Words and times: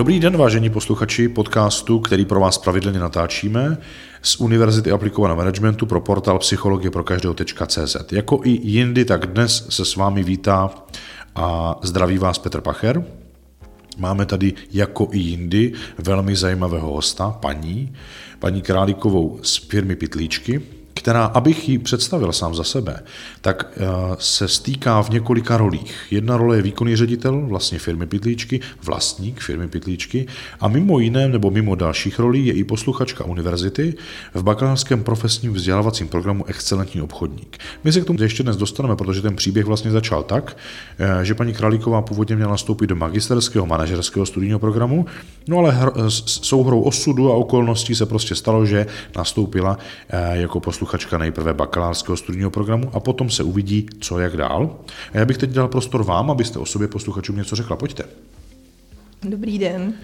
Dobrý 0.00 0.20
den, 0.20 0.36
vážení 0.36 0.70
posluchači 0.70 1.28
podcastu, 1.28 2.00
který 2.00 2.24
pro 2.24 2.40
vás 2.40 2.58
pravidelně 2.58 2.98
natáčíme 2.98 3.78
z 4.22 4.40
Univerzity 4.40 4.90
aplikovaného 4.90 5.36
managementu 5.36 5.86
pro 5.86 6.00
portál 6.00 6.38
psychologie 6.38 6.90
pro 6.90 7.04
každého.cz. 7.04 7.96
Jako 8.12 8.40
i 8.44 8.50
jindy, 8.50 9.04
tak 9.04 9.26
dnes 9.26 9.66
se 9.68 9.84
s 9.84 9.96
vámi 9.96 10.22
vítá 10.22 10.70
a 11.34 11.78
zdraví 11.82 12.18
vás 12.18 12.38
Petr 12.38 12.60
Pacher. 12.60 13.04
Máme 13.98 14.26
tady 14.26 14.52
jako 14.72 15.08
i 15.12 15.18
jindy 15.18 15.72
velmi 15.98 16.36
zajímavého 16.36 16.92
hosta, 16.92 17.30
paní, 17.30 17.92
paní 18.38 18.62
Králíkovou 18.62 19.38
z 19.42 19.56
firmy 19.56 19.96
Pitlíčky, 19.96 20.62
která, 21.00 21.24
abych 21.24 21.68
ji 21.68 21.78
představil 21.78 22.32
sám 22.32 22.54
za 22.54 22.64
sebe, 22.64 23.02
tak 23.40 23.72
eh, 23.76 23.80
se 24.18 24.48
stýká 24.48 25.02
v 25.02 25.10
několika 25.10 25.56
rolích. 25.56 26.06
Jedna 26.10 26.36
role 26.36 26.56
je 26.56 26.62
výkonný 26.62 26.96
ředitel 26.96 27.46
vlastně 27.46 27.78
firmy 27.78 28.06
Pitlíčky, 28.06 28.60
vlastník 28.82 29.40
firmy 29.40 29.68
Pitlíčky 29.68 30.26
a 30.60 30.68
mimo 30.68 30.98
jiné 30.98 31.28
nebo 31.28 31.50
mimo 31.50 31.74
dalších 31.74 32.18
rolí 32.18 32.46
je 32.46 32.52
i 32.52 32.64
posluchačka 32.64 33.24
univerzity 33.24 33.94
v 34.34 34.42
bakalářském 34.42 35.04
profesním 35.04 35.52
vzdělávacím 35.52 36.08
programu 36.08 36.44
Excelentní 36.46 37.02
obchodník. 37.02 37.58
My 37.84 37.92
se 37.92 38.00
k 38.00 38.04
tomu 38.04 38.22
ještě 38.22 38.42
dnes 38.42 38.56
dostaneme, 38.56 38.96
protože 38.96 39.22
ten 39.22 39.36
příběh 39.36 39.66
vlastně 39.66 39.90
začal 39.90 40.22
tak, 40.22 40.56
eh, 40.98 41.24
že 41.24 41.34
paní 41.34 41.52
Králíková 41.52 42.02
původně 42.02 42.36
měla 42.36 42.50
nastoupit 42.50 42.86
do 42.86 42.96
magisterského 42.96 43.66
manažerského 43.66 44.26
studijního 44.26 44.58
programu, 44.58 45.06
no 45.48 45.58
ale 45.58 45.78
souhrou 46.26 46.80
osudu 46.80 47.32
a 47.32 47.36
okolností 47.36 47.94
se 47.94 48.06
prostě 48.06 48.34
stalo, 48.34 48.66
že 48.66 48.86
nastoupila 49.16 49.78
eh, 50.08 50.36
jako 50.36 50.60
posluchačka 50.60 50.89
posluchačka 50.90 51.18
nejprve 51.18 51.54
bakalářského 51.54 52.16
studijního 52.16 52.50
programu 52.50 52.90
a 52.92 53.00
potom 53.00 53.30
se 53.30 53.42
uvidí, 53.42 53.86
co 54.00 54.18
jak 54.18 54.36
dál. 54.36 54.78
A 55.12 55.18
já 55.18 55.24
bych 55.24 55.38
teď 55.38 55.50
dal 55.50 55.68
prostor 55.68 56.02
vám, 56.04 56.30
abyste 56.30 56.58
o 56.58 56.66
sobě 56.66 56.88
posluchačům 56.88 57.36
něco 57.36 57.56
řekla. 57.56 57.76
Pojďte. 57.76 58.04
Dobrý 59.22 59.58
den. 59.58 59.94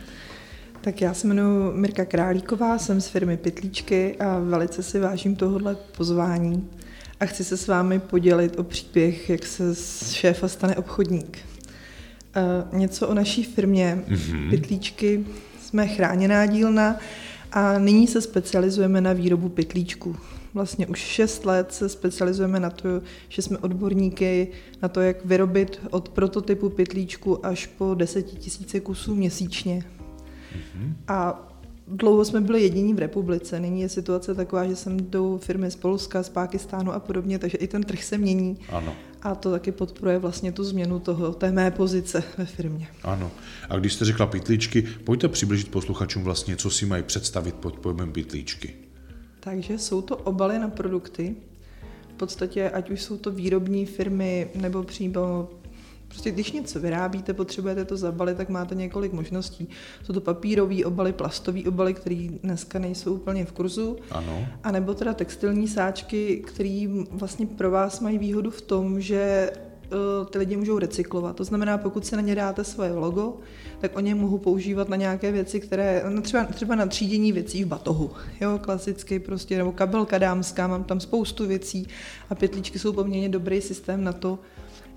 Tak 0.80 1.00
já 1.00 1.14
se 1.14 1.26
jmenuji 1.26 1.72
Mirka 1.72 2.04
Králíková, 2.04 2.78
jsem 2.78 3.00
z 3.00 3.08
firmy 3.08 3.36
Pytlíčky 3.36 4.16
a 4.16 4.38
velice 4.38 4.82
si 4.82 4.98
vážím 4.98 5.36
tohohle 5.36 5.76
pozvání 5.96 6.68
a 7.20 7.26
chci 7.26 7.44
se 7.44 7.56
s 7.56 7.66
vámi 7.66 7.98
podělit 7.98 8.58
o 8.58 8.62
příběh, 8.62 9.30
jak 9.30 9.46
se 9.46 9.74
z 9.74 10.12
šéfa 10.12 10.48
stane 10.48 10.76
obchodník. 10.76 11.38
Uh, 12.72 12.78
něco 12.78 13.08
o 13.08 13.14
naší 13.14 13.44
firmě 13.44 14.04
mm-hmm. 14.08 14.50
Pytlíčky. 14.50 15.26
Jsme 15.60 15.88
chráněná 15.88 16.46
dílna 16.46 16.96
a 17.52 17.78
nyní 17.78 18.06
se 18.06 18.20
specializujeme 18.20 19.00
na 19.00 19.12
výrobu 19.12 19.48
pytlíčků 19.48 20.16
vlastně 20.56 20.86
už 20.86 20.98
6 20.98 21.46
let 21.46 21.72
se 21.72 21.88
specializujeme 21.88 22.60
na 22.60 22.70
to, 22.70 22.88
že 23.28 23.42
jsme 23.42 23.58
odborníky 23.58 24.48
na 24.82 24.88
to, 24.88 25.00
jak 25.00 25.24
vyrobit 25.24 25.80
od 25.90 26.08
prototypu 26.08 26.68
pytlíčku 26.70 27.46
až 27.46 27.66
po 27.66 27.94
10 27.94 28.22
tisíce 28.22 28.80
kusů 28.80 29.14
měsíčně. 29.14 29.84
Mm-hmm. 29.84 30.92
A 31.08 31.48
dlouho 31.88 32.24
jsme 32.24 32.40
byli 32.40 32.62
jediní 32.62 32.94
v 32.94 32.98
republice. 32.98 33.60
Nyní 33.60 33.80
je 33.80 33.88
situace 33.88 34.34
taková, 34.34 34.66
že 34.66 34.76
sem 34.76 34.96
jdou 34.96 35.38
firmy 35.38 35.70
z 35.70 35.76
Polska, 35.76 36.22
z 36.22 36.28
Pákistánu 36.28 36.92
a 36.92 37.00
podobně, 37.00 37.38
takže 37.38 37.58
i 37.58 37.66
ten 37.66 37.82
trh 37.82 38.04
se 38.04 38.18
mění. 38.18 38.58
Ano. 38.68 38.94
A 39.22 39.34
to 39.34 39.50
taky 39.50 39.72
podporuje 39.72 40.18
vlastně 40.18 40.52
tu 40.52 40.64
změnu 40.64 40.98
toho, 40.98 41.32
té 41.32 41.52
mé 41.52 41.70
pozice 41.70 42.24
ve 42.38 42.46
firmě. 42.46 42.88
Ano. 43.02 43.30
A 43.68 43.76
když 43.76 43.92
jste 43.92 44.04
řekla 44.04 44.26
pytlíčky, 44.26 44.82
pojďte 45.04 45.28
přiblížit 45.28 45.70
posluchačům 45.70 46.24
vlastně, 46.24 46.56
co 46.56 46.70
si 46.70 46.86
mají 46.86 47.02
představit 47.02 47.54
pod 47.54 47.78
pojmem 47.78 48.12
pytlíčky. 48.12 48.85
Takže 49.46 49.78
jsou 49.78 50.02
to 50.02 50.16
obaly 50.16 50.58
na 50.58 50.68
produkty. 50.68 51.36
V 52.14 52.16
podstatě, 52.16 52.70
ať 52.70 52.90
už 52.90 53.02
jsou 53.02 53.16
to 53.16 53.30
výrobní 53.30 53.86
firmy 53.86 54.50
nebo 54.54 54.82
přímo 54.82 55.48
Prostě 56.08 56.30
když 56.30 56.52
něco 56.52 56.80
vyrábíte, 56.80 57.34
potřebujete 57.34 57.84
to 57.84 57.96
zabalit, 57.96 58.36
tak 58.36 58.48
máte 58.48 58.74
několik 58.74 59.12
možností. 59.12 59.68
Jsou 60.02 60.12
to 60.12 60.20
papírové 60.20 60.84
obaly, 60.84 61.12
plastové 61.12 61.60
obaly, 61.68 61.94
které 61.94 62.28
dneska 62.42 62.78
nejsou 62.78 63.14
úplně 63.14 63.44
v 63.44 63.52
kurzu. 63.52 63.96
Ano. 64.10 64.46
A 64.62 64.70
nebo 64.70 64.94
teda 64.94 65.14
textilní 65.14 65.68
sáčky, 65.68 66.42
které 66.46 66.86
vlastně 67.10 67.46
pro 67.46 67.70
vás 67.70 68.00
mají 68.00 68.18
výhodu 68.18 68.50
v 68.50 68.62
tom, 68.62 69.00
že 69.00 69.50
ty 70.30 70.38
lidi 70.38 70.56
můžou 70.56 70.78
recyklovat. 70.78 71.36
To 71.36 71.44
znamená, 71.44 71.78
pokud 71.78 72.06
se 72.06 72.16
na 72.16 72.22
ně 72.22 72.34
dáte 72.34 72.64
svoje 72.64 72.92
logo, 72.92 73.36
tak 73.80 73.96
oni 73.96 74.14
mohou 74.14 74.38
používat 74.38 74.88
na 74.88 74.96
nějaké 74.96 75.32
věci, 75.32 75.60
které, 75.60 76.04
no 76.08 76.22
třeba, 76.22 76.44
třeba 76.44 76.74
na 76.74 76.86
třídění 76.86 77.32
věcí 77.32 77.64
v 77.64 77.66
batohu, 77.66 78.10
jo, 78.40 78.58
klasicky 78.62 79.18
prostě, 79.18 79.58
nebo 79.58 79.72
kabelka 79.72 80.18
dámská, 80.18 80.66
mám 80.66 80.84
tam 80.84 81.00
spoustu 81.00 81.46
věcí 81.46 81.86
a 82.30 82.34
pytlíčky 82.34 82.78
jsou 82.78 82.92
poměrně 82.92 83.28
dobrý 83.28 83.60
systém 83.60 84.04
na 84.04 84.12
to, 84.12 84.38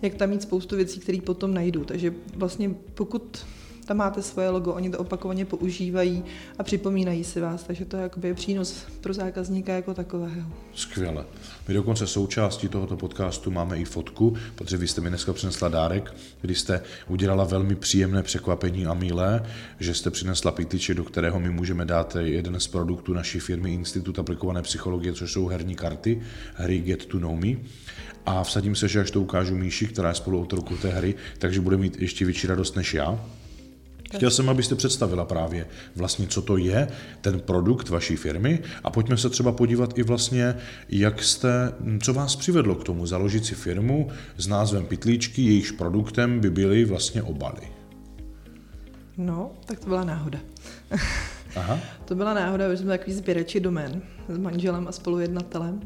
jak 0.01 0.13
tam 0.13 0.29
mít 0.29 0.41
spoustu 0.41 0.75
věcí, 0.75 0.99
které 0.99 1.22
potom 1.22 1.53
najdu. 1.53 1.85
Takže 1.85 2.13
vlastně 2.35 2.75
pokud 2.94 3.45
tam 3.89 3.97
máte 3.97 4.22
svoje 4.22 4.50
logo, 4.50 4.73
oni 4.73 4.89
to 4.89 5.00
opakovaně 5.00 5.45
používají 5.45 6.23
a 6.59 6.63
připomínají 6.63 7.23
si 7.23 7.41
vás, 7.41 7.63
takže 7.63 7.85
to 7.85 7.97
je 7.97 8.03
jakoby 8.03 8.33
přínos 8.33 8.85
pro 9.01 9.13
zákazníka 9.13 9.73
jako 9.73 9.94
takového. 9.94 10.50
Skvěle. 10.73 11.25
My 11.67 11.73
dokonce 11.73 12.07
součástí 12.07 12.67
tohoto 12.67 12.97
podcastu 12.97 13.51
máme 13.51 13.78
i 13.78 13.85
fotku, 13.85 14.38
protože 14.55 14.78
vy 14.78 14.88
jste 14.88 15.01
mi 15.01 15.09
dneska 15.09 15.33
přinesla 15.33 15.69
dárek, 15.69 16.16
kdy 16.41 16.55
jste 16.55 16.81
udělala 17.07 17.44
velmi 17.44 17.75
příjemné 17.75 18.23
překvapení 18.23 18.85
a 18.85 18.94
milé, 18.94 19.44
že 19.79 19.94
jste 19.94 20.11
přinesla 20.11 20.51
pitiče, 20.51 20.94
do 20.94 21.03
kterého 21.03 21.39
my 21.39 21.49
můžeme 21.49 21.85
dát 21.85 22.17
jeden 22.19 22.59
z 22.59 22.67
produktů 22.67 23.13
naší 23.13 23.39
firmy 23.39 23.73
Institut 23.73 24.19
aplikované 24.19 24.61
psychologie, 24.61 25.13
což 25.13 25.33
jsou 25.33 25.47
herní 25.47 25.75
karty, 25.75 26.22
hry 26.55 26.79
Get 26.79 27.05
to 27.05 27.19
Know 27.19 27.35
Me 27.35 27.57
a 28.25 28.44
vsadím 28.44 28.75
se, 28.75 28.88
že 28.88 29.01
až 29.01 29.11
to 29.11 29.22
ukážu 29.22 29.55
Míši, 29.55 29.88
která 29.88 30.09
je 30.09 30.16
spoluautorkou 30.16 30.78
té 30.78 30.89
hry, 30.89 31.16
takže 31.38 31.61
bude 31.61 31.78
mít 31.78 32.01
ještě 32.01 32.25
větší 32.25 32.47
radost 32.47 32.75
než 32.75 32.94
já. 32.94 33.19
Chtěl 34.16 34.31
jsem, 34.31 34.50
abyste 34.50 34.75
představila 34.75 35.25
právě 35.25 35.68
vlastně, 35.96 36.28
co 36.28 36.42
to 36.42 36.58
je 36.58 36.88
ten 37.22 37.40
produkt 37.40 37.90
vaší 37.90 38.16
firmy 38.16 38.59
a 38.84 38.90
pojďme 38.90 39.18
se 39.18 39.30
třeba 39.30 39.52
podívat 39.52 39.97
i 39.97 40.03
vlastně, 40.03 40.56
jak 40.90 41.24
jste, 41.24 41.74
co 42.02 42.14
vás 42.14 42.36
přivedlo 42.36 42.75
k 42.75 42.84
tomu 42.84 43.06
založit 43.06 43.46
si 43.46 43.56
firmu 43.56 44.09
s 44.38 44.47
názvem 44.47 44.86
Pitlíčky, 44.86 45.42
jejichž 45.42 45.72
produktem 45.72 46.40
by 46.40 46.50
byly 46.50 46.86
vlastně 46.86 47.24
obaly. 47.24 47.62
No, 49.18 49.52
tak 49.66 49.80
to 49.80 49.88
byla 49.88 50.03
náhoda. 50.03 50.40
Aha. 51.56 51.80
to 52.06 52.16
byla 52.16 52.34
náhoda, 52.34 52.72
že 52.72 52.78
jsme 52.78 52.97
takový 52.97 53.14
sběrači 53.14 53.59
domén 53.59 54.02
s 54.30 54.38
manželem 54.38 54.88
a 54.88 54.91
spolujednatelem. 54.91 55.81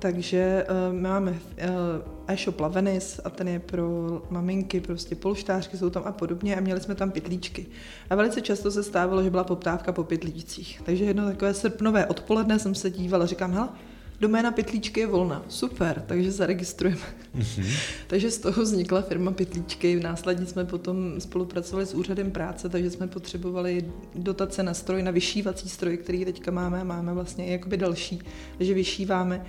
Takže 0.00 0.66
uh, 0.70 1.00
máme 1.00 1.30
uh, 1.30 1.36
e-shop 2.26 2.60
Lavenis 2.60 3.20
a 3.24 3.30
ten 3.30 3.48
je 3.48 3.58
pro 3.58 3.86
maminky, 4.30 4.80
prostě 4.80 5.14
polštářky 5.14 5.76
jsou 5.76 5.90
tam 5.90 6.02
a 6.06 6.12
podobně 6.12 6.56
a 6.56 6.60
měli 6.60 6.80
jsme 6.80 6.94
tam 6.94 7.10
pytlíčky. 7.10 7.66
A 8.10 8.14
velice 8.14 8.40
často 8.40 8.70
se 8.70 8.82
stávalo, 8.82 9.22
že 9.22 9.30
byla 9.30 9.44
poptávka 9.44 9.92
po 9.92 10.04
pytlíčcích. 10.04 10.82
Takže 10.84 11.04
jedno 11.04 11.24
takové 11.26 11.54
srpnové 11.54 12.06
odpoledne 12.06 12.58
jsem 12.58 12.74
se 12.74 12.90
dívala, 12.90 13.26
říkám, 13.26 13.52
hele, 13.52 13.68
doména 14.20 14.50
Pytlíčky 14.50 15.00
je 15.00 15.06
volná. 15.06 15.42
Super, 15.48 16.04
takže 16.06 16.32
zaregistrujeme. 16.32 17.00
Mm-hmm. 17.38 17.78
takže 18.06 18.30
z 18.30 18.38
toho 18.38 18.62
vznikla 18.62 19.02
firma 19.02 19.30
Pytlíčky. 19.30 20.00
Následně 20.00 20.46
jsme 20.46 20.64
potom 20.64 21.20
spolupracovali 21.20 21.86
s 21.86 21.94
úřadem 21.94 22.30
práce, 22.30 22.68
takže 22.68 22.90
jsme 22.90 23.06
potřebovali 23.06 23.84
dotace 24.14 24.62
na 24.62 24.74
stroj, 24.74 25.02
na 25.02 25.10
vyšívací 25.10 25.68
stroj, 25.68 25.96
který 25.96 26.24
teďka 26.24 26.50
máme 26.50 26.80
a 26.80 26.84
máme 26.84 27.14
vlastně 27.14 27.46
i 27.46 27.52
jakoby 27.52 27.76
další. 27.76 28.20
Takže 28.58 28.74
vyšíváme 28.74 29.44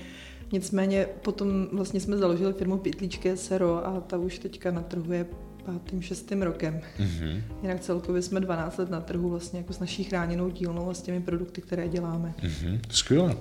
Nicméně 0.51 1.07
potom 1.21 1.67
vlastně 1.73 1.99
jsme 1.99 2.17
založili 2.17 2.53
firmu 2.53 2.77
Pytlíčky 2.77 3.37
SRO 3.37 3.87
a 3.87 4.01
ta 4.01 4.17
už 4.17 4.39
teďka 4.39 4.71
na 4.71 4.81
trhu 4.81 5.13
je 5.13 5.25
pátým, 5.65 6.01
šestým 6.01 6.41
rokem. 6.41 6.81
Mm-hmm. 6.99 7.41
Jinak 7.61 7.79
celkově 7.79 8.21
jsme 8.21 8.39
12 8.39 8.77
let 8.77 8.89
na 8.89 9.01
trhu 9.01 9.29
vlastně 9.29 9.59
jako 9.59 9.73
s 9.73 9.79
naší 9.79 10.03
chráněnou 10.03 10.49
dílnou 10.49 10.89
a 10.89 10.93
s 10.93 11.01
těmi 11.01 11.21
produkty, 11.21 11.61
které 11.61 11.89
děláme. 11.89 12.33
Mm-hmm. 12.43 12.79
Skvěle. 12.89 13.35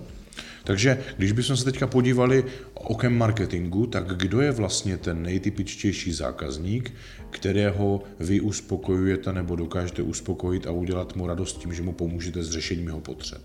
Takže 0.64 1.04
když 1.16 1.32
bychom 1.32 1.56
se 1.56 1.64
teďka 1.64 1.86
podívali 1.86 2.44
okem 2.74 3.18
marketingu, 3.18 3.86
tak 3.86 4.16
kdo 4.16 4.40
je 4.40 4.50
vlastně 4.50 4.96
ten 4.96 5.22
nejtypičtější 5.22 6.12
zákazník, 6.12 6.92
kterého 7.30 8.02
vy 8.20 8.40
uspokojujete 8.40 9.32
nebo 9.32 9.56
dokážete 9.56 10.02
uspokojit 10.02 10.66
a 10.66 10.70
udělat 10.70 11.16
mu 11.16 11.26
radost 11.26 11.58
tím, 11.58 11.74
že 11.74 11.82
mu 11.82 11.92
pomůžete 11.92 12.42
s 12.42 12.50
řešením 12.50 12.86
jeho 12.86 13.00
potřeb? 13.00 13.42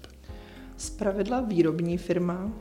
pravidla 0.98 1.42
výrobní 1.42 1.98
firma, 1.98 2.52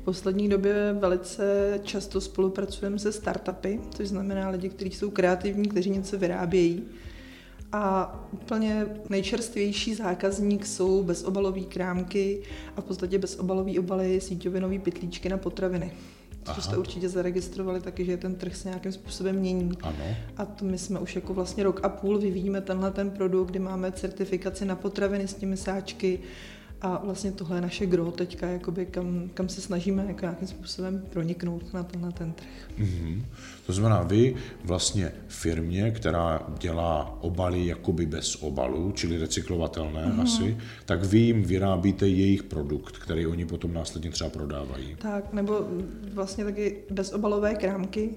poslední 0.00 0.48
době 0.48 0.96
velice 0.98 1.80
často 1.82 2.20
spolupracujeme 2.20 2.98
se 2.98 3.12
startupy, 3.12 3.80
což 3.94 4.08
znamená 4.08 4.48
lidi, 4.48 4.68
kteří 4.68 4.90
jsou 4.90 5.10
kreativní, 5.10 5.68
kteří 5.68 5.90
něco 5.90 6.18
vyrábějí. 6.18 6.84
A 7.72 8.14
úplně 8.32 8.86
nejčerstvější 9.08 9.94
zákazník 9.94 10.66
jsou 10.66 11.02
bezobalové 11.02 11.60
krámky 11.60 12.42
a 12.76 12.80
v 12.80 12.84
podstatě 12.84 13.18
bezobalové 13.18 13.78
obaly 13.78 14.20
síťovinové 14.20 14.78
pytlíčky 14.78 15.28
na 15.28 15.36
potraviny. 15.36 15.92
To 16.54 16.60
jste 16.60 16.76
určitě 16.76 17.08
zaregistrovali 17.08 17.80
taky, 17.80 18.04
že 18.04 18.16
ten 18.16 18.34
trh 18.34 18.56
se 18.56 18.68
nějakým 18.68 18.92
způsobem 18.92 19.36
mění. 19.36 19.70
Ano. 19.82 19.96
A 20.36 20.44
to 20.44 20.64
my 20.64 20.78
jsme 20.78 21.00
už 21.00 21.14
jako 21.14 21.34
vlastně 21.34 21.64
rok 21.64 21.80
a 21.82 21.88
půl 21.88 22.18
vyvíjíme 22.18 22.60
tenhle 22.60 22.90
ten 22.90 23.10
produkt, 23.10 23.50
kdy 23.50 23.58
máme 23.58 23.92
certifikaci 23.92 24.64
na 24.64 24.76
potraviny 24.76 25.28
s 25.28 25.34
těmi 25.34 25.56
sáčky, 25.56 26.20
A 26.80 27.00
vlastně 27.04 27.32
tohle 27.32 27.56
je 27.56 27.60
naše 27.60 27.86
gro 27.86 28.10
teďka, 28.10 28.46
jakoby 28.48 28.86
kam, 28.86 29.30
kam 29.34 29.48
se 29.48 29.60
snažíme 29.60 30.04
jako 30.08 30.20
nějakým 30.20 30.48
způsobem 30.48 31.04
proniknout 31.10 31.74
na 31.74 31.82
tenhle 31.82 32.12
ten 32.12 32.32
trh. 32.32 32.70
Mm-hmm. 32.78 33.22
To 33.66 33.72
znamená, 33.72 34.02
vy 34.02 34.36
vlastně 34.64 35.12
firmě, 35.28 35.90
která 35.90 36.46
dělá 36.58 37.18
obaly 37.20 37.66
jakoby 37.66 38.06
bez 38.06 38.36
obalu, 38.42 38.92
čili 38.92 39.18
recyklovatelné 39.18 40.06
mm-hmm. 40.06 40.22
asi, 40.22 40.56
tak 40.84 41.04
vy 41.04 41.18
jim 41.18 41.42
vyrábíte 41.42 42.08
jejich 42.08 42.42
produkt, 42.42 42.98
který 42.98 43.26
oni 43.26 43.46
potom 43.46 43.74
následně 43.74 44.10
třeba 44.10 44.30
prodávají. 44.30 44.96
Tak, 44.98 45.32
nebo 45.32 45.66
vlastně 46.14 46.44
taky 46.44 46.76
bezobalové 46.90 47.54
krámky, 47.54 48.10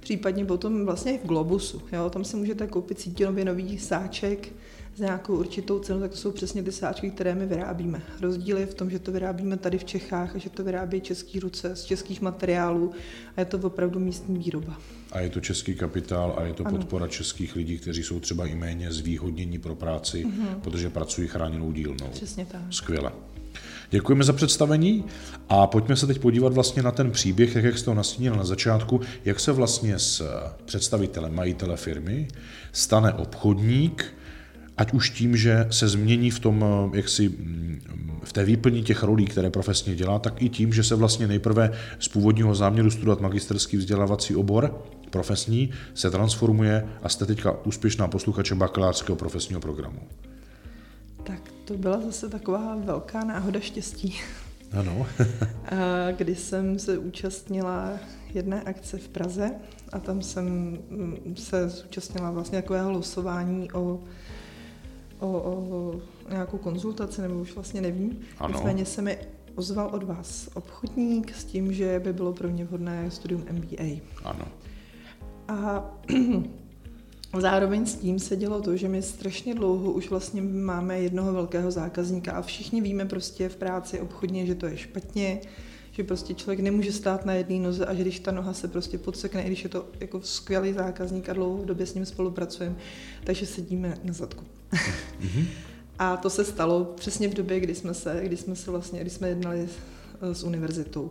případně 0.00 0.44
potom 0.44 0.86
vlastně 0.86 1.12
i 1.12 1.18
v 1.18 1.26
Globusu. 1.26 1.82
Jo? 1.92 2.10
Tam 2.10 2.24
si 2.24 2.36
můžete 2.36 2.66
koupit 2.66 3.00
sítěnově 3.00 3.44
nový 3.44 3.78
sáček, 3.78 4.48
s 4.96 5.00
nějakou 5.00 5.36
určitou 5.36 5.78
cenou, 5.78 6.00
tak 6.00 6.10
to 6.10 6.16
jsou 6.16 6.30
přesně 6.30 6.62
ty 6.62 6.72
sáčky, 6.72 7.10
které 7.10 7.34
my 7.34 7.46
vyrábíme. 7.46 8.02
Rozdíl 8.20 8.58
je 8.58 8.66
v 8.66 8.74
tom, 8.74 8.90
že 8.90 8.98
to 8.98 9.12
vyrábíme 9.12 9.56
tady 9.56 9.78
v 9.78 9.84
Čechách 9.84 10.36
a 10.36 10.38
že 10.38 10.50
to 10.50 10.64
vyrábí 10.64 11.00
český 11.00 11.40
ruce 11.40 11.76
z 11.76 11.84
českých 11.84 12.20
materiálů 12.20 12.92
a 13.36 13.40
je 13.40 13.44
to 13.44 13.58
opravdu 13.58 14.00
místní 14.00 14.38
výroba. 14.38 14.80
A 15.12 15.20
je 15.20 15.30
to 15.30 15.40
český 15.40 15.74
kapitál 15.74 16.34
a 16.38 16.42
je 16.42 16.54
to 16.54 16.66
ano. 16.66 16.76
podpora 16.76 17.08
českých 17.08 17.56
lidí, 17.56 17.78
kteří 17.78 18.02
jsou 18.02 18.20
třeba 18.20 18.46
i 18.46 18.54
méně 18.54 18.92
zvýhodnění 18.92 19.58
pro 19.58 19.74
práci, 19.74 20.24
mm-hmm. 20.24 20.60
protože 20.60 20.90
pracují 20.90 21.28
chráněnou 21.28 21.72
dílnou. 21.72 22.08
Přesně 22.12 22.46
tak. 22.46 22.60
Skvěle. 22.70 23.12
Děkujeme 23.90 24.24
za 24.24 24.32
představení 24.32 25.04
a 25.48 25.66
pojďme 25.66 25.96
se 25.96 26.06
teď 26.06 26.18
podívat 26.18 26.52
vlastně 26.52 26.82
na 26.82 26.90
ten 26.90 27.10
příběh, 27.10 27.56
jak 27.56 27.78
jste 27.78 27.90
ho 27.90 27.94
nastínil 27.94 28.34
na 28.34 28.44
začátku, 28.44 29.00
jak 29.24 29.40
se 29.40 29.52
vlastně 29.52 29.98
s 29.98 30.22
představitelem 30.64 31.34
majitele 31.34 31.76
firmy 31.76 32.28
stane 32.72 33.12
obchodník, 33.12 34.14
ať 34.76 34.92
už 34.92 35.10
tím, 35.10 35.36
že 35.36 35.66
se 35.70 35.88
změní 35.88 36.30
v 36.30 36.38
tom, 36.38 36.64
eh, 36.64 36.96
jak 36.96 37.08
si 37.08 37.28
mm, 37.28 37.80
v 38.24 38.32
té 38.32 38.44
výplni 38.44 38.82
těch 38.82 39.02
rolí, 39.02 39.24
které 39.24 39.50
profesně 39.50 39.94
dělá, 39.94 40.18
tak 40.18 40.42
i 40.42 40.48
tím, 40.48 40.72
že 40.72 40.82
se 40.82 40.94
vlastně 40.94 41.26
nejprve 41.26 41.70
z 41.98 42.08
původního 42.08 42.54
záměru 42.54 42.90
studovat 42.90 43.20
magisterský 43.20 43.76
vzdělávací 43.76 44.36
obor 44.36 44.82
profesní 45.14 45.70
se 45.94 46.10
transformuje 46.10 46.88
a 47.02 47.08
jste 47.08 47.26
teďka 47.26 47.66
úspěšná 47.66 48.08
posluchače 48.08 48.54
bakalářského 48.54 49.16
profesního 49.16 49.60
programu. 49.60 49.98
Tak 51.22 51.40
to 51.64 51.74
byla 51.74 52.00
zase 52.00 52.28
taková 52.28 52.76
velká 52.84 53.24
náhoda 53.24 53.60
štěstí. 53.60 54.14
Ano. 54.78 55.06
kdy 56.16 56.34
jsem 56.34 56.78
se 56.78 56.98
účastnila 56.98 57.90
jedné 58.34 58.62
akce 58.62 58.98
v 58.98 59.08
Praze 59.08 59.50
a 59.92 59.98
tam 59.98 60.22
jsem 60.22 60.46
mm, 60.90 61.34
se 61.36 61.68
zúčastnila 61.68 62.30
vlastně 62.30 62.62
takového 62.62 62.92
losování 62.92 63.72
o 63.72 64.00
o, 65.32 66.00
o 66.26 66.30
nějakou 66.30 66.58
konzultaci, 66.58 67.22
nebo 67.22 67.34
už 67.34 67.54
vlastně 67.54 67.80
nevím. 67.80 68.18
Ano. 68.38 68.54
Nicméně 68.54 68.84
se 68.84 69.02
mi 69.02 69.18
ozval 69.54 69.90
od 69.92 70.02
vás 70.02 70.48
obchodník 70.54 71.34
s 71.34 71.44
tím, 71.44 71.72
že 71.72 72.00
by 72.04 72.12
bylo 72.12 72.32
pro 72.32 72.48
mě 72.48 72.64
vhodné 72.64 73.10
studium 73.10 73.44
MBA. 73.52 74.00
Ano. 74.24 74.44
A 75.48 75.90
zároveň 77.40 77.86
s 77.86 77.94
tím 77.94 78.18
se 78.18 78.36
dělo 78.36 78.60
to, 78.62 78.76
že 78.76 78.88
my 78.88 79.02
strašně 79.02 79.54
dlouho 79.54 79.92
už 79.92 80.10
vlastně 80.10 80.42
máme 80.42 81.00
jednoho 81.00 81.32
velkého 81.32 81.70
zákazníka 81.70 82.32
a 82.32 82.42
všichni 82.42 82.80
víme 82.80 83.04
prostě 83.04 83.48
v 83.48 83.56
práci 83.56 84.00
obchodně, 84.00 84.46
že 84.46 84.54
to 84.54 84.66
je 84.66 84.76
špatně, 84.76 85.40
že 85.96 86.04
prostě 86.04 86.34
člověk 86.34 86.60
nemůže 86.60 86.92
stát 86.92 87.26
na 87.26 87.32
jedné 87.32 87.58
noze 87.58 87.86
a 87.86 87.94
že 87.94 88.02
když 88.02 88.20
ta 88.20 88.30
noha 88.30 88.52
se 88.52 88.68
prostě 88.68 88.98
podsekne, 88.98 89.42
i 89.42 89.46
když 89.46 89.64
je 89.64 89.70
to 89.70 89.86
jako 90.00 90.20
skvělý 90.20 90.72
zákazník 90.72 91.28
a 91.28 91.32
dlouhodobě 91.32 91.86
s 91.86 91.94
ním 91.94 92.06
spolupracujeme, 92.06 92.76
takže 93.24 93.46
sedíme 93.46 93.98
na 94.04 94.12
zadku. 94.12 94.44
Mm-hmm. 94.72 95.46
A 95.98 96.16
to 96.16 96.30
se 96.30 96.44
stalo 96.44 96.84
přesně 96.84 97.28
v 97.28 97.34
době, 97.34 97.60
kdy 97.60 97.74
jsme 97.74 97.94
se, 97.94 98.20
kdy 98.24 98.36
jsme 98.36 98.56
se 98.56 98.70
vlastně, 98.70 99.00
kdy 99.00 99.10
jsme 99.10 99.28
jednali 99.28 99.68
s 100.20 100.44
univerzitou. 100.44 101.10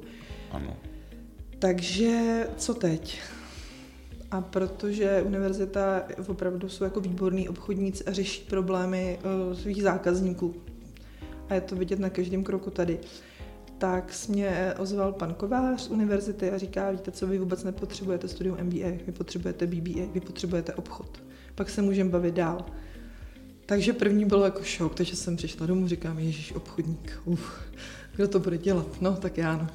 Ano. 0.51 0.77
Takže 1.59 2.47
co 2.57 2.73
teď? 2.73 3.19
A 4.31 4.41
protože 4.41 5.21
univerzita 5.21 6.03
opravdu 6.27 6.69
jsou 6.69 6.83
jako 6.83 6.99
výborní 6.99 7.49
obchodníci 7.49 8.05
a 8.05 8.11
řeší 8.11 8.45
problémy 8.49 9.19
uh, 9.49 9.57
svých 9.57 9.83
zákazníků, 9.83 10.55
a 11.49 11.53
je 11.53 11.61
to 11.61 11.75
vidět 11.75 11.99
na 11.99 12.09
každém 12.09 12.43
kroku 12.43 12.69
tady, 12.69 12.99
tak 13.83 14.13
mě 14.29 14.73
ozval 14.77 15.11
pan 15.13 15.33
Kovář 15.33 15.81
z 15.81 15.89
univerzity 15.89 16.51
a 16.51 16.57
říká, 16.57 16.91
víte 16.91 17.11
co, 17.11 17.27
vy 17.27 17.39
vůbec 17.39 17.63
nepotřebujete 17.63 18.27
studium 18.27 18.57
MBA, 18.63 18.89
vy 19.05 19.11
potřebujete 19.11 19.67
BBA, 19.67 20.01
vy 20.13 20.19
potřebujete 20.19 20.73
obchod. 20.73 21.23
Pak 21.55 21.69
se 21.69 21.81
můžeme 21.81 22.09
bavit 22.09 22.35
dál. 22.35 22.65
Takže 23.65 23.93
první 23.93 24.25
bylo 24.25 24.45
jako 24.45 24.63
šok, 24.63 24.95
takže 24.95 25.15
jsem 25.15 25.35
přišla 25.35 25.65
domů, 25.65 25.87
říkám, 25.87 26.19
Ježíš, 26.19 26.51
obchodník, 26.51 27.19
uf, 27.25 27.61
kdo 28.15 28.27
to 28.27 28.39
bude 28.39 28.57
dělat? 28.57 29.01
No, 29.01 29.15
tak 29.15 29.37
já 29.37 29.57
no. 29.57 29.67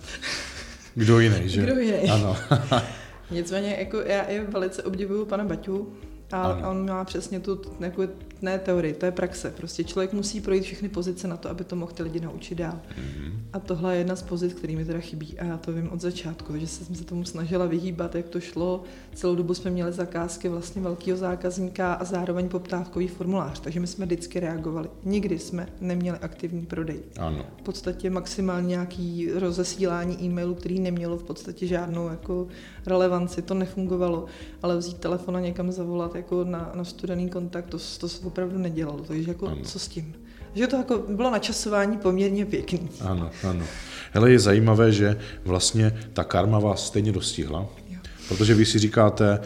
Kdo 0.95 1.21
jiný, 1.21 1.49
že? 1.49 1.63
Kdo 1.63 1.81
jiný. 1.81 2.11
Ano. 2.11 2.37
Nicméně 3.31 3.77
jako 3.79 4.01
já 4.01 4.23
i 4.23 4.41
velice 4.41 4.83
obdivuju 4.83 5.25
pana 5.25 5.45
Baťu, 5.45 5.93
a 6.33 6.43
ano. 6.43 6.71
on 6.71 6.89
má 6.89 7.05
přesně 7.05 7.41
tu 7.41 7.61
jako, 7.81 8.03
ne 8.43 8.59
teorii, 8.59 8.95
to 8.95 9.07
je 9.07 9.13
praxe. 9.13 9.55
Prostě 9.57 9.85
člověk 9.85 10.13
musí 10.13 10.41
projít 10.41 10.65
všechny 10.65 10.89
pozice 10.89 11.29
na 11.29 11.37
to, 11.37 11.51
aby 11.51 11.65
to 11.65 11.77
mohl 11.77 11.93
ty 11.93 12.03
lidi 12.03 12.21
naučit 12.21 12.55
dál. 12.55 12.81
Mm-hmm. 12.91 13.33
A 13.53 13.59
tohle 13.59 13.95
je 13.95 13.99
jedna 13.99 14.17
z 14.17 14.23
pozic, 14.23 14.55
který 14.55 14.77
mi 14.77 14.85
teda 14.85 14.99
chybí. 15.01 15.39
A 15.39 15.45
já 15.45 15.57
to 15.57 15.73
vím 15.73 15.89
od 15.93 16.01
začátku, 16.01 16.59
že 16.59 16.67
jsem 16.67 16.97
se 16.97 17.05
tomu 17.05 17.25
snažila 17.25 17.67
vyhýbat, 17.67 18.15
jak 18.15 18.29
to 18.29 18.41
šlo. 18.41 18.83
Celou 19.15 19.35
dobu 19.35 19.55
jsme 19.55 19.71
měli 19.71 19.93
zakázky 19.93 20.49
vlastně 20.49 20.83
velkého 20.83 21.19
zákazníka 21.19 21.95
a 21.95 22.05
zároveň 22.05 22.49
poptávkový 22.49 23.09
formulář. 23.09 23.61
Takže 23.61 23.81
my 23.81 23.87
jsme 23.87 24.07
vždycky 24.07 24.41
reagovali. 24.41 24.89
Nikdy 25.05 25.39
jsme 25.39 25.69
neměli 25.81 26.19
aktivní 26.19 26.67
prodej. 26.67 27.01
Ano. 27.19 27.47
V 27.59 27.63
podstatě 27.63 28.11
maximálně 28.11 28.69
nějaký 28.69 29.31
rozesílání 29.33 30.25
e-mailu, 30.25 30.55
který 30.55 30.81
nemělo 30.81 31.17
v 31.17 31.25
podstatě 31.25 31.67
žádnou 31.67 32.09
jako 32.09 32.47
relevanci. 32.89 33.43
To 33.43 33.55
nefungovalo. 33.55 34.25
Ale 34.63 34.77
vzít 34.77 34.99
telefon 34.99 35.37
a 35.37 35.41
někam 35.41 35.73
zavolat 35.73 36.15
jako 36.15 36.45
na, 36.45 36.73
na 36.75 36.85
studený 36.85 37.29
kontakt, 37.29 37.67
to, 37.67 37.79
to 38.01 38.09
se 38.09 38.27
opravdu 38.27 38.59
nedělalo. 38.59 38.99
Takže 38.99 39.31
jako 39.31 39.47
ano. 39.47 39.61
co 39.63 39.79
s 39.79 39.89
tím? 39.89 40.15
Že 40.55 40.67
to 40.67 40.77
jako 40.77 40.99
bylo 41.09 41.31
načasování 41.31 41.99
poměrně 41.99 42.47
pěkný. 42.47 42.89
Ano, 43.01 43.31
ano. 43.49 43.65
Hele, 44.13 44.31
je 44.31 44.39
zajímavé, 44.39 44.93
že 44.93 45.21
vlastně 45.45 45.99
ta 46.13 46.25
karma 46.25 46.59
vás 46.59 46.87
stejně 46.87 47.13
dostihla, 47.13 47.67
jo. 47.89 47.99
protože 48.29 48.55
vy 48.55 48.67
si 48.67 48.79
říkáte, 48.79 49.41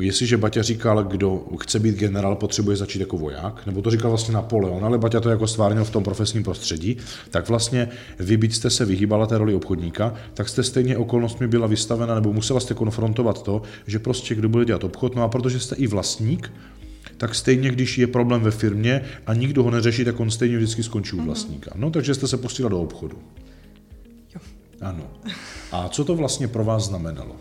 Jestliže 0.00 0.36
Baťa 0.36 0.62
říkal, 0.62 1.04
kdo 1.04 1.42
chce 1.60 1.78
být 1.78 1.96
generál, 1.96 2.36
potřebuje 2.36 2.76
začít 2.76 3.00
jako 3.00 3.18
voják, 3.18 3.66
nebo 3.66 3.82
to 3.82 3.90
říkal 3.90 4.10
vlastně 4.10 4.34
Napoleon, 4.34 4.84
ale 4.84 4.98
Baťa 4.98 5.20
to 5.20 5.30
jako 5.30 5.46
stvárnil 5.46 5.84
v 5.84 5.90
tom 5.90 6.04
profesním 6.04 6.42
prostředí, 6.42 6.96
tak 7.30 7.48
vlastně 7.48 7.88
vy, 8.18 8.36
byť 8.36 8.54
jste 8.54 8.70
se 8.70 8.84
vyhýbala 8.84 9.26
té 9.26 9.38
roli 9.38 9.54
obchodníka, 9.54 10.14
tak 10.34 10.48
jste 10.48 10.62
stejně 10.62 10.96
okolnostmi 10.96 11.48
byla 11.48 11.66
vystavena, 11.66 12.14
nebo 12.14 12.32
musela 12.32 12.60
jste 12.60 12.74
konfrontovat 12.74 13.42
to, 13.42 13.62
že 13.86 13.98
prostě 13.98 14.34
kdo 14.34 14.48
bude 14.48 14.64
dělat 14.64 14.84
obchod, 14.84 15.14
no 15.14 15.22
a 15.22 15.28
protože 15.28 15.60
jste 15.60 15.76
i 15.76 15.86
vlastník, 15.86 16.52
tak 17.16 17.34
stejně, 17.34 17.70
když 17.70 17.98
je 17.98 18.06
problém 18.06 18.42
ve 18.42 18.50
firmě 18.50 19.00
a 19.26 19.34
nikdo 19.34 19.62
ho 19.62 19.70
neřeší, 19.70 20.04
tak 20.04 20.20
on 20.20 20.30
stejně 20.30 20.56
vždycky 20.56 20.82
skončí 20.82 21.12
u 21.12 21.16
mhm. 21.16 21.26
vlastníka. 21.26 21.70
No, 21.74 21.90
takže 21.90 22.14
jste 22.14 22.28
se 22.28 22.36
pustila 22.36 22.68
do 22.68 22.80
obchodu. 22.80 23.18
Jo. 24.34 24.40
Ano. 24.80 25.10
A 25.72 25.88
co 25.88 26.04
to 26.04 26.14
vlastně 26.14 26.48
pro 26.48 26.64
vás 26.64 26.84
znamenalo? 26.84 27.36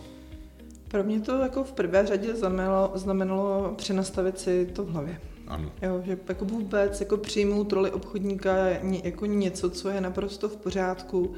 Pro 0.94 1.04
mě 1.04 1.20
to 1.20 1.40
jako 1.40 1.64
v 1.64 1.72
prvé 1.72 2.06
řadě 2.06 2.36
znamenalo, 2.36 2.92
znamenalo 2.96 3.74
přenastavit 3.78 4.40
si 4.40 4.66
to 4.66 4.84
v 4.84 4.90
hlavě. 4.90 5.20
Ano. 5.48 5.72
Jo, 5.82 6.02
že 6.06 6.18
jako 6.30 6.46
vůbec 6.46 7.00
jako 7.00 7.18
přijmout 7.18 7.72
roli 7.74 7.92
obchodníka 7.92 8.56
jako 9.04 9.26
něco, 9.26 9.70
co 9.70 9.90
je 9.90 10.02
naprosto 10.02 10.50
v 10.50 10.56
pořádku. 10.56 11.34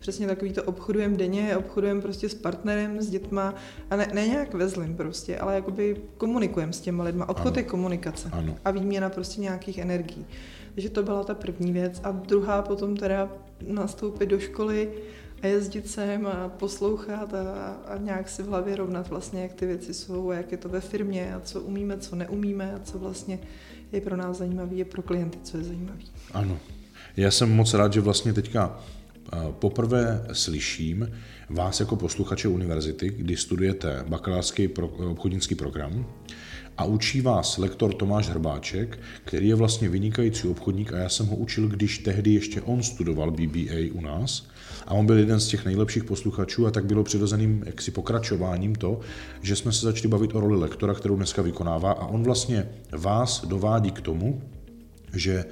Přesně 0.00 0.26
takový 0.26 0.52
to 0.52 0.62
obchodujeme 0.62 1.16
denně, 1.16 1.56
obchodujeme 1.56 2.00
prostě 2.00 2.28
s 2.28 2.34
partnerem, 2.34 3.02
s 3.02 3.10
dětma 3.10 3.54
a 3.90 3.96
ne, 3.96 4.10
ne 4.14 4.28
nějak 4.28 4.54
vezlim 4.54 4.96
prostě, 4.96 5.38
ale 5.38 5.54
jakoby 5.54 5.96
komunikujeme 6.16 6.72
s 6.72 6.80
těma 6.80 7.04
lidma. 7.04 7.28
Obchod 7.28 7.52
ano. 7.52 7.56
je 7.56 7.62
komunikace 7.62 8.28
ano. 8.32 8.56
a 8.64 8.70
výměna 8.70 9.10
prostě 9.10 9.40
nějakých 9.40 9.78
energií. 9.78 10.26
Takže 10.74 10.90
to 10.90 11.02
byla 11.02 11.24
ta 11.24 11.34
první 11.34 11.72
věc. 11.72 12.00
A 12.04 12.12
druhá 12.12 12.62
potom 12.62 12.96
teda 12.96 13.32
nastoupit 13.66 14.26
do 14.26 14.38
školy, 14.38 14.92
a 15.42 15.46
jezdit 15.46 15.90
sem 15.90 16.26
a 16.26 16.48
poslouchat 16.48 17.34
a, 17.34 17.72
a 17.86 17.96
nějak 17.96 18.28
si 18.28 18.42
v 18.42 18.46
hlavě 18.46 18.76
rovnat 18.76 19.08
vlastně, 19.08 19.42
jak 19.42 19.52
ty 19.52 19.66
věci 19.66 19.94
jsou 19.94 20.30
a 20.30 20.34
jak 20.34 20.52
je 20.52 20.58
to 20.58 20.68
ve 20.68 20.80
firmě 20.80 21.34
a 21.34 21.40
co 21.40 21.60
umíme, 21.60 21.98
co 21.98 22.16
neumíme 22.16 22.74
a 22.74 22.78
co 22.78 22.98
vlastně 22.98 23.38
je 23.92 24.00
pro 24.00 24.16
nás 24.16 24.38
zajímavý, 24.38 24.78
je 24.78 24.84
pro 24.84 25.02
klienty, 25.02 25.38
co 25.42 25.56
je 25.56 25.64
zajímavý. 25.64 26.04
Ano. 26.32 26.58
Já 27.16 27.30
jsem 27.30 27.50
moc 27.50 27.74
rád, 27.74 27.92
že 27.92 28.00
vlastně 28.00 28.32
teďka 28.32 28.80
poprvé 29.50 30.26
slyším 30.32 31.12
vás 31.50 31.80
jako 31.80 31.96
posluchače 31.96 32.48
univerzity, 32.48 33.08
kdy 33.08 33.36
studujete 33.36 34.04
bakalářský 34.08 34.68
pro, 34.68 34.88
obchodnický 34.88 35.54
program 35.54 36.06
a 36.80 36.84
učí 36.84 37.20
vás 37.20 37.58
lektor 37.58 37.94
Tomáš 37.94 38.28
Hrbáček, 38.28 38.98
který 39.24 39.48
je 39.48 39.54
vlastně 39.54 39.88
vynikající 39.88 40.48
obchodník 40.48 40.92
a 40.92 40.96
já 40.96 41.08
jsem 41.08 41.26
ho 41.26 41.36
učil, 41.36 41.68
když 41.68 41.98
tehdy 41.98 42.34
ještě 42.34 42.62
on 42.62 42.82
studoval 42.82 43.30
BBA 43.30 43.92
u 43.92 44.00
nás 44.00 44.46
a 44.86 44.94
on 44.94 45.06
byl 45.06 45.18
jeden 45.18 45.40
z 45.40 45.46
těch 45.46 45.64
nejlepších 45.64 46.04
posluchačů 46.04 46.66
a 46.66 46.70
tak 46.70 46.86
bylo 46.86 47.04
přirozeným 47.04 47.62
jaksi 47.66 47.90
pokračováním 47.90 48.74
to, 48.74 49.00
že 49.42 49.56
jsme 49.56 49.72
se 49.72 49.86
začali 49.86 50.08
bavit 50.08 50.34
o 50.34 50.40
roli 50.40 50.56
lektora, 50.56 50.94
kterou 50.94 51.16
dneska 51.16 51.42
vykonává 51.42 51.92
a 51.92 52.06
on 52.06 52.22
vlastně 52.22 52.68
vás 52.92 53.46
dovádí 53.46 53.90
k 53.90 54.00
tomu, 54.00 54.42
že 55.14 55.44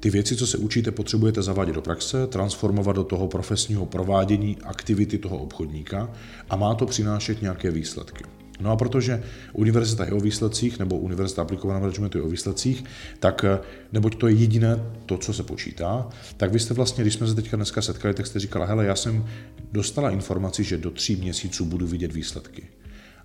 ty 0.00 0.10
věci, 0.10 0.36
co 0.36 0.46
se 0.46 0.58
učíte, 0.58 0.90
potřebujete 0.90 1.42
zavádět 1.42 1.74
do 1.74 1.82
praxe, 1.82 2.26
transformovat 2.26 2.96
do 2.96 3.04
toho 3.04 3.28
profesního 3.28 3.86
provádění 3.86 4.56
aktivity 4.64 5.18
toho 5.18 5.38
obchodníka 5.38 6.10
a 6.50 6.56
má 6.56 6.74
to 6.74 6.86
přinášet 6.86 7.42
nějaké 7.42 7.70
výsledky. 7.70 8.24
No 8.60 8.70
a 8.70 8.76
protože 8.76 9.22
univerzita 9.52 10.04
je 10.04 10.12
o 10.12 10.20
výsledcích, 10.20 10.78
nebo 10.78 10.98
univerzita 10.98 11.42
aplikovaná 11.42 11.80
managementu 11.80 12.18
je 12.18 12.24
o 12.24 12.28
výsledcích, 12.28 12.84
tak 13.20 13.44
neboť 13.92 14.18
to 14.18 14.28
je 14.28 14.34
jediné 14.34 14.82
to, 15.06 15.18
co 15.18 15.32
se 15.32 15.42
počítá, 15.42 16.08
tak 16.36 16.52
vy 16.52 16.58
jste 16.58 16.74
vlastně, 16.74 17.04
když 17.04 17.14
jsme 17.14 17.26
se 17.26 17.34
teďka 17.34 17.56
dneska 17.56 17.82
setkali, 17.82 18.14
tak 18.14 18.26
jste 18.26 18.38
říkala, 18.38 18.66
hele, 18.66 18.86
já 18.86 18.96
jsem 18.96 19.26
dostala 19.72 20.10
informaci, 20.10 20.64
že 20.64 20.78
do 20.78 20.90
tří 20.90 21.16
měsíců 21.16 21.64
budu 21.64 21.86
vidět 21.86 22.12
výsledky. 22.12 22.62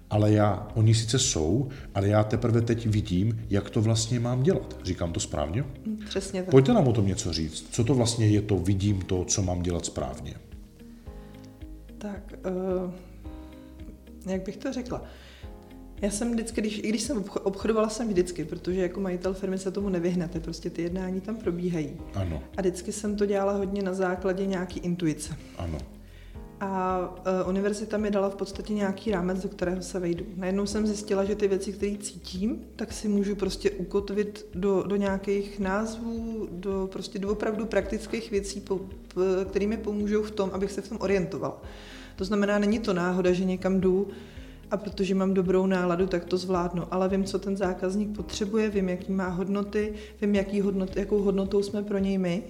Ale 0.10 0.32
já, 0.32 0.68
oni 0.74 0.96
sice 0.96 1.20
jsou, 1.20 1.70
ale 1.96 2.08
já 2.08 2.24
teprve 2.24 2.62
teď 2.62 2.88
vidím, 2.88 3.46
jak 3.50 3.70
to 3.70 3.82
vlastně 3.82 4.20
mám 4.20 4.44
dělat. 4.44 4.78
Říkám 4.84 5.14
to 5.14 5.20
správně? 5.20 5.64
Přesně 6.10 6.44
tak. 6.44 6.52
Pojďte 6.52 6.74
nám 6.74 6.88
o 6.88 6.94
tom 6.94 7.08
něco 7.08 7.34
říct. 7.34 7.68
Co 7.72 7.84
to 7.84 7.96
vlastně 7.96 8.28
je 8.28 8.42
to, 8.42 8.58
vidím 8.58 9.02
to, 9.02 9.26
co 9.26 9.42
mám 9.42 9.62
dělat 9.62 9.86
správně? 9.86 10.34
Tak, 11.98 12.34
uh, 12.86 12.92
jak 14.26 14.42
bych 14.42 14.58
to 14.58 14.74
řekla? 14.74 15.04
Já 16.02 16.12
jsem 16.12 16.32
vždycky, 16.32 16.62
když, 16.62 16.78
i 16.78 16.90
když 16.90 17.02
jsem 17.02 17.24
obchodovala 17.44 17.90
jsem 17.90 18.08
vždycky, 18.08 18.46
protože 18.46 18.82
jako 18.82 19.00
majitel 19.00 19.34
firmy 19.34 19.58
se 19.58 19.72
tomu 19.72 19.90
nevyhnete, 19.90 20.40
prostě 20.40 20.70
ty 20.70 20.82
jednání 20.82 21.22
tam 21.22 21.36
probíhají. 21.36 21.98
Ano. 22.14 22.44
A 22.58 22.62
vždycky 22.62 22.92
jsem 22.92 23.16
to 23.16 23.26
dělala 23.26 23.54
hodně 23.54 23.84
na 23.84 23.94
základě 23.94 24.46
nějaký 24.46 24.80
intuice. 24.80 25.36
Ano. 25.58 25.78
A 26.60 27.00
uh, 27.44 27.50
univerzita 27.50 27.98
mi 27.98 28.12
dala 28.12 28.30
v 28.30 28.36
podstatě 28.36 28.74
nějaký 28.74 29.12
rámec, 29.12 29.44
do 29.44 29.50
kterého 29.50 29.82
se 29.82 30.00
vejdu. 30.00 30.26
Najednou 30.36 30.66
jsem 30.66 30.88
zjistila, 30.88 31.24
že 31.24 31.36
ty 31.36 31.48
věci, 31.48 31.74
které 31.74 31.98
cítím, 31.98 32.66
tak 32.76 32.94
si 32.94 33.08
můžu 33.08 33.36
prostě 33.36 33.72
ukotvit 33.72 34.46
do, 34.54 34.84
do 34.84 34.96
nějakých 34.96 35.60
názvů, 35.60 36.48
do 36.52 36.90
prostě 36.92 37.20
do 37.20 37.32
opravdu 37.32 37.66
praktických 37.66 38.32
věcí, 38.32 38.62
po, 38.62 38.80
které 39.50 39.68
mi 39.68 39.78
pomůžou 39.78 40.24
v 40.24 40.32
tom, 40.32 40.50
abych 40.54 40.72
se 40.72 40.82
v 40.82 40.90
tom 40.90 40.98
orientovala. 41.02 41.62
To 42.16 42.26
znamená, 42.26 42.60
není 42.60 42.80
to 42.80 42.94
náhoda, 42.94 43.34
že 43.34 43.46
někam 43.46 43.82
jdu, 43.82 44.08
a 44.72 44.78
protože 44.78 45.16
mám 45.16 45.34
dobrou 45.34 45.66
náladu, 45.66 46.08
tak 46.08 46.26
to 46.26 46.38
zvládnu. 46.38 46.84
Ale 46.92 47.10
vím, 47.10 47.24
co 47.24 47.40
ten 47.40 47.58
zákazník 47.58 48.16
potřebuje, 48.16 48.70
vím, 48.70 48.90
jaký 48.90 49.12
má 49.12 49.28
hodnoty, 49.28 49.94
vím, 50.22 50.36
jaký 50.36 50.62
hodnot, 50.62 50.98
jakou 50.98 51.22
hodnotou 51.22 51.64
jsme 51.64 51.84
pro 51.84 51.98
něj 51.98 52.18
my 52.18 52.44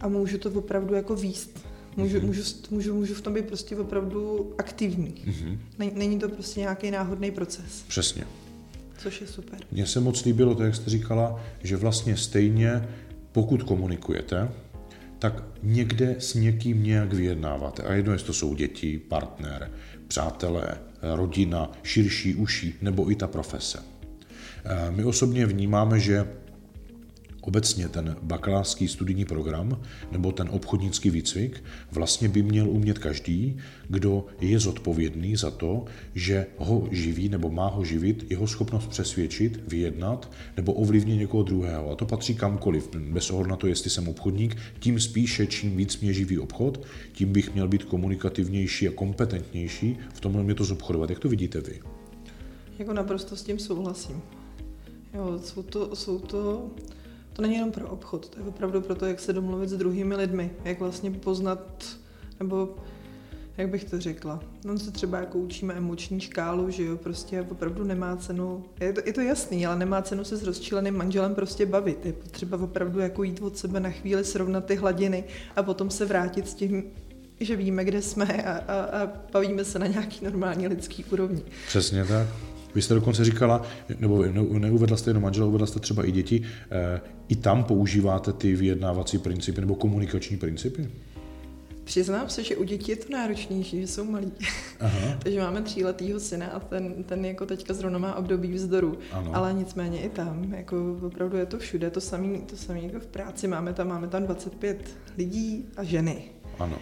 a 0.00 0.08
můžu 0.08 0.38
to 0.38 0.50
opravdu 0.50 0.94
jako 0.94 1.16
výst. 1.16 1.66
Můžu, 1.96 2.18
mm-hmm. 2.18 2.26
můžu, 2.26 2.42
můžu, 2.70 2.94
můžu 2.94 3.14
v 3.14 3.20
tom 3.20 3.34
být 3.34 3.46
prostě 3.46 3.76
opravdu 3.76 4.52
aktivní. 4.58 5.14
Mm-hmm. 5.26 5.58
Není, 5.78 5.92
není 5.94 6.18
to 6.18 6.28
prostě 6.28 6.60
nějaký 6.60 6.90
náhodný 6.90 7.30
proces. 7.30 7.84
Přesně. 7.88 8.24
Což 8.98 9.20
je 9.20 9.26
super. 9.26 9.58
Mně 9.72 9.86
se 9.86 10.00
moc 10.00 10.24
líbilo 10.24 10.54
to, 10.54 10.62
jak 10.62 10.74
jste 10.74 10.90
říkala, 10.90 11.40
že 11.62 11.76
vlastně 11.76 12.16
stejně, 12.16 12.88
pokud 13.32 13.62
komunikujete, 13.62 14.48
tak 15.22 15.42
někde 15.62 16.16
s 16.18 16.34
někým 16.34 16.82
nějak 16.82 17.12
vyjednáváte. 17.12 17.82
A 17.82 17.92
jedno, 17.92 18.12
jestli 18.12 18.26
to 18.26 18.32
jsou 18.32 18.54
děti, 18.54 18.98
partner, 18.98 19.70
přátelé, 20.08 20.78
rodina, 21.02 21.72
širší, 21.82 22.34
uší, 22.34 22.74
nebo 22.82 23.10
i 23.10 23.14
ta 23.14 23.26
profese. 23.26 23.78
Eh, 24.64 24.90
my 24.90 25.04
osobně 25.04 25.46
vnímáme, 25.46 26.00
že 26.00 26.26
Obecně 27.44 27.88
ten 27.88 28.16
bakalářský 28.22 28.88
studijní 28.88 29.24
program 29.24 29.82
nebo 30.12 30.32
ten 30.32 30.48
obchodnický 30.52 31.10
výcvik 31.10 31.64
vlastně 31.92 32.28
by 32.28 32.42
měl 32.42 32.70
umět 32.70 32.98
každý, 32.98 33.56
kdo 33.88 34.26
je 34.40 34.58
zodpovědný 34.58 35.36
za 35.36 35.50
to, 35.50 35.84
že 36.14 36.46
ho 36.58 36.88
živí 36.90 37.28
nebo 37.28 37.50
má 37.50 37.66
ho 37.66 37.84
živit, 37.84 38.30
jeho 38.30 38.46
schopnost 38.46 38.86
přesvědčit, 38.86 39.60
vyjednat 39.68 40.32
nebo 40.56 40.72
ovlivnit 40.72 41.18
někoho 41.18 41.42
druhého. 41.42 41.90
A 41.90 41.94
to 41.94 42.06
patří 42.06 42.34
kamkoliv, 42.34 42.88
bez 42.96 43.30
ohledu 43.30 43.50
na 43.50 43.56
to, 43.56 43.66
jestli 43.66 43.90
jsem 43.90 44.08
obchodník, 44.08 44.56
tím 44.78 45.00
spíše, 45.00 45.46
čím 45.46 45.76
víc 45.76 46.00
mě 46.00 46.12
živí 46.12 46.38
obchod, 46.38 46.86
tím 47.12 47.32
bych 47.32 47.54
měl 47.54 47.68
být 47.68 47.84
komunikativnější 47.84 48.88
a 48.88 48.92
kompetentnější 48.92 49.98
v 50.14 50.20
tom 50.20 50.42
mě 50.42 50.54
to 50.54 50.64
zobchodovat. 50.64 51.10
Jak 51.10 51.18
to 51.18 51.28
vidíte 51.28 51.60
vy? 51.60 51.80
Jako 52.78 52.92
naprosto 52.92 53.36
s 53.36 53.42
tím 53.42 53.58
souhlasím. 53.58 54.22
Jo, 55.14 55.40
jsou 55.44 55.62
to, 55.62 55.96
jsou 55.96 56.18
to 56.18 56.70
to 57.32 57.42
není 57.42 57.54
jenom 57.54 57.72
pro 57.72 57.88
obchod, 57.88 58.28
to 58.28 58.40
je 58.40 58.46
opravdu 58.46 58.80
pro 58.80 58.94
to, 58.94 59.06
jak 59.06 59.20
se 59.20 59.32
domluvit 59.32 59.68
s 59.68 59.76
druhými 59.76 60.16
lidmi, 60.16 60.50
jak 60.64 60.80
vlastně 60.80 61.10
poznat, 61.10 61.84
nebo 62.40 62.74
jak 63.56 63.68
bych 63.68 63.84
to 63.84 64.00
řekla, 64.00 64.40
no 64.64 64.78
se 64.78 64.90
třeba 64.90 65.18
jako 65.18 65.38
učíme 65.38 65.74
emoční 65.74 66.20
škálu, 66.20 66.70
že 66.70 66.84
jo, 66.84 66.96
prostě 66.96 67.46
opravdu 67.50 67.84
nemá 67.84 68.16
cenu, 68.16 68.64
je 68.80 68.92
to, 68.92 69.00
je 69.04 69.12
to 69.12 69.20
jasný, 69.20 69.66
ale 69.66 69.78
nemá 69.78 70.02
cenu 70.02 70.24
se 70.24 70.36
s 70.36 70.42
rozčileným 70.42 70.96
manželem 70.96 71.34
prostě 71.34 71.66
bavit, 71.66 72.06
je 72.06 72.12
potřeba 72.12 72.58
opravdu 72.60 73.00
jako 73.00 73.22
jít 73.22 73.42
od 73.42 73.56
sebe 73.56 73.80
na 73.80 73.90
chvíli, 73.90 74.24
srovnat 74.24 74.64
ty 74.64 74.74
hladiny 74.74 75.24
a 75.56 75.62
potom 75.62 75.90
se 75.90 76.04
vrátit 76.04 76.48
s 76.48 76.54
tím, 76.54 76.84
že 77.40 77.56
víme, 77.56 77.84
kde 77.84 78.02
jsme 78.02 78.42
a, 78.42 78.52
a, 78.52 79.02
a 79.02 79.12
bavíme 79.32 79.64
se 79.64 79.78
na 79.78 79.86
nějaký 79.86 80.24
normální 80.24 80.68
lidský 80.68 81.04
úrovni. 81.04 81.42
Přesně 81.66 82.04
tak. 82.04 82.51
Vy 82.74 82.82
jste 82.82 82.94
dokonce 82.94 83.24
říkala, 83.24 83.62
nebo 83.98 84.24
neuvedla 84.58 84.96
jste 84.96 85.10
jenom 85.10 85.22
manžela, 85.22 85.46
uvedla 85.46 85.66
jste 85.66 85.80
třeba 85.80 86.04
i 86.04 86.12
děti, 86.12 86.42
eh, 86.70 87.00
i 87.28 87.36
tam 87.36 87.64
používáte 87.64 88.32
ty 88.32 88.56
vyjednávací 88.56 89.18
principy 89.18 89.60
nebo 89.60 89.74
komunikační 89.74 90.36
principy? 90.36 90.88
Přiznám 91.84 92.28
se, 92.28 92.44
že 92.44 92.56
u 92.56 92.64
dětí 92.64 92.90
je 92.90 92.96
to 92.96 93.12
náročnější, 93.12 93.80
že 93.80 93.86
jsou 93.86 94.04
malí. 94.04 94.32
Aha. 94.80 95.16
Takže 95.22 95.40
máme 95.40 95.62
tříletýho 95.62 96.20
syna 96.20 96.46
a 96.46 96.60
ten, 96.60 97.04
ten 97.04 97.24
jako 97.24 97.46
teďka 97.46 97.74
zrovna 97.74 97.98
má 97.98 98.14
období 98.14 98.52
vzdoru. 98.52 98.98
Ano. 99.12 99.30
Ale 99.34 99.52
nicméně 99.52 100.02
i 100.02 100.08
tam, 100.08 100.54
jako 100.54 100.98
opravdu 101.02 101.36
je 101.36 101.46
to 101.46 101.58
všude, 101.58 101.90
to 101.90 102.00
samé 102.00 102.38
to 102.38 102.56
samý 102.56 102.84
jako 102.84 103.00
v 103.00 103.06
práci. 103.06 103.48
Máme 103.48 103.72
tam, 103.72 103.88
máme 103.88 104.08
tam 104.08 104.22
25 104.22 104.96
lidí 105.18 105.68
a 105.76 105.84
ženy. 105.84 106.22
Ano. 106.58 106.78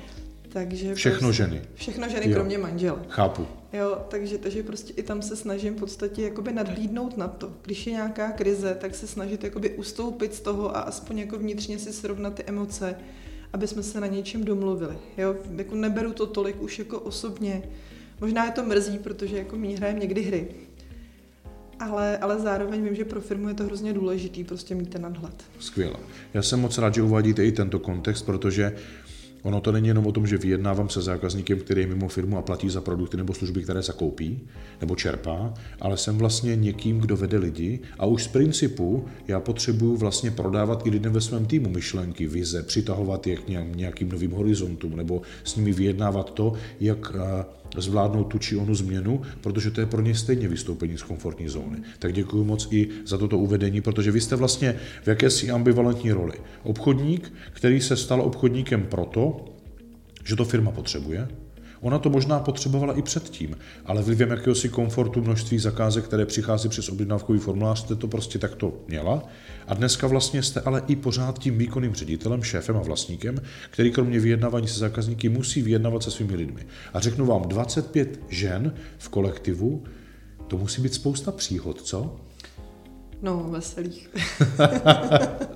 Takže 0.49 0.95
všechno 0.95 1.29
prostě, 1.29 1.43
ženy. 1.43 1.63
Všechno 1.75 2.09
ženy, 2.09 2.31
jo. 2.31 2.35
kromě 2.35 2.59
manžela. 2.59 2.99
Chápu. 3.09 3.47
Jo, 3.73 3.99
takže, 4.09 4.39
takže 4.39 4.63
prostě 4.63 4.93
i 4.93 5.03
tam 5.03 5.23
se 5.23 5.37
snažím 5.37 5.75
v 5.75 5.79
podstatě 5.79 6.23
jakoby 6.23 6.53
nadhlídnout 6.53 7.17
na 7.17 7.29
to. 7.29 7.53
Když 7.63 7.87
je 7.87 7.93
nějaká 7.93 8.33
krize, 8.33 8.77
tak 8.81 8.95
se 8.95 9.07
snažit 9.07 9.45
jakoby 9.45 9.71
ustoupit 9.71 10.35
z 10.35 10.41
toho 10.41 10.77
a 10.77 10.81
aspoň 10.81 11.19
jako 11.19 11.39
vnitřně 11.39 11.79
si 11.79 11.93
srovnat 11.93 12.35
ty 12.35 12.45
emoce, 12.47 12.95
aby 13.53 13.67
jsme 13.67 13.83
se 13.83 14.01
na 14.01 14.07
něčem 14.07 14.45
domluvili. 14.45 14.99
Jo, 15.19 15.37
jako 15.57 15.75
neberu 15.75 16.13
to 16.13 16.27
tolik 16.27 16.63
už 16.63 16.79
jako 16.79 17.01
osobně. 17.01 17.63
Možná 18.21 18.45
je 18.45 18.51
to 18.51 18.65
mrzí, 18.65 18.99
protože 18.99 19.37
jako 19.37 19.57
my 19.57 19.75
hrajeme 19.75 20.01
někdy 20.01 20.23
hry. 20.23 20.49
Ale, 21.81 22.19
ale 22.19 22.39
zároveň 22.41 22.85
vím, 22.85 22.95
že 22.95 23.05
pro 23.05 23.21
firmu 23.21 23.49
je 23.49 23.55
to 23.55 23.65
hrozně 23.65 23.93
důležitý 23.93 24.45
prostě 24.45 24.75
mít 24.75 24.91
ten 24.91 25.03
nadhled. 25.03 25.45
Skvěle. 25.59 25.97
Já 26.35 26.43
jsem 26.43 26.61
moc 26.61 26.79
rád, 26.79 26.95
že 26.95 27.03
uvádíte 27.03 27.45
i 27.45 27.53
tento 27.53 27.79
kontext, 27.79 28.27
protože 28.27 28.77
Ono 29.43 29.61
to 29.61 29.73
není 29.73 29.89
jenom 29.89 30.07
o 30.07 30.13
tom, 30.13 30.27
že 30.27 30.39
vyjednávám 30.39 30.89
se 30.89 31.03
zákazníkem, 31.03 31.59
který 31.59 31.81
je 31.81 31.87
mimo 31.87 32.09
firmu 32.09 32.39
a 32.39 32.43
platí 32.43 32.71
za 32.71 32.81
produkty 32.81 33.17
nebo 33.17 33.35
služby, 33.35 33.63
které 33.63 33.83
zakoupí 33.83 34.41
nebo 34.81 34.97
čerpá, 34.97 35.55
ale 35.81 35.97
jsem 35.97 36.19
vlastně 36.19 36.57
někým, 36.57 37.01
kdo 37.01 37.17
vede 37.17 37.39
lidi 37.39 37.81
a 37.99 38.07
už 38.07 38.23
z 38.23 38.29
principu 38.29 39.05
já 39.29 39.41
potřebuju 39.41 39.97
vlastně 39.97 40.31
prodávat 40.31 40.87
i 40.87 40.91
lidem 40.91 41.13
ve 41.13 41.21
svém 41.21 41.47
týmu 41.47 41.69
myšlenky, 41.69 42.27
vize, 42.27 42.63
přitahovat 42.63 43.27
je 43.27 43.37
k 43.37 43.49
nějakým 43.77 44.09
novým 44.09 44.31
horizontům 44.31 44.97
nebo 44.97 45.23
s 45.45 45.57
nimi 45.57 45.73
vyjednávat 45.73 46.35
to, 46.35 46.53
jak 46.81 47.13
zvládnout 47.77 48.25
tu 48.25 48.39
či 48.39 48.57
onu 48.57 48.75
změnu, 48.75 49.23
protože 49.41 49.71
to 49.71 49.81
je 49.81 49.87
pro 49.87 50.03
ně 50.03 50.15
stejně 50.15 50.49
vystoupení 50.49 50.99
z 50.99 51.03
komfortní 51.03 51.49
zóny. 51.49 51.79
Tak 51.99 52.13
děkuji 52.13 52.45
moc 52.45 52.69
i 52.71 52.89
za 53.07 53.19
toto 53.19 53.39
uvedení, 53.39 53.81
protože 53.81 54.11
vy 54.11 54.21
jste 54.21 54.37
vlastně 54.37 54.77
v 55.03 55.09
jakési 55.09 55.51
ambivalentní 55.51 56.13
roli. 56.13 56.35
Obchodník, 56.63 57.33
který 57.53 57.81
se 57.81 57.97
stal 57.97 58.21
obchodníkem 58.21 58.83
proto, 58.83 59.45
že 60.25 60.37
to 60.37 60.45
firma 60.45 60.71
potřebuje, 60.71 61.29
Ona 61.81 61.99
to 61.99 62.11
možná 62.11 62.41
potřebovala 62.41 62.99
i 62.99 63.03
předtím, 63.03 63.57
ale 63.87 64.03
vlivem 64.03 64.31
jakéhosi 64.31 64.69
komfortu 64.69 65.21
množství 65.21 65.59
zakázek, 65.59 66.05
které 66.05 66.27
přichází 66.27 66.69
přes 66.69 66.89
objednávkový 66.89 67.39
formulář, 67.39 67.79
jste 67.79 67.95
to 67.95 68.09
prostě 68.09 68.39
takto 68.39 68.73
měla. 68.89 69.23
A 69.67 69.75
dneska 69.75 70.07
vlastně 70.07 70.43
jste 70.43 70.61
ale 70.61 70.83
i 70.87 70.97
pořád 70.97 71.39
tím 71.39 71.59
výkonným 71.59 71.95
ředitelem, 71.95 72.43
šéfem 72.43 72.77
a 72.77 72.81
vlastníkem, 72.81 73.41
který 73.71 73.91
kromě 73.91 74.21
vyjednávání 74.21 74.69
se 74.69 74.79
zákazníky 74.79 75.29
musí 75.29 75.63
vyjednávat 75.63 76.03
se 76.03 76.11
svými 76.11 76.37
lidmi. 76.37 76.67
A 76.95 77.01
řeknu 77.01 77.27
vám, 77.27 77.43
25 77.43 78.21
žen 78.29 78.75
v 78.99 79.09
kolektivu, 79.09 79.85
to 80.47 80.59
musí 80.59 80.83
být 80.83 80.95
spousta 80.95 81.33
příhod, 81.33 81.83
co? 81.83 82.17
No, 83.23 83.47
veselých. 83.51 84.11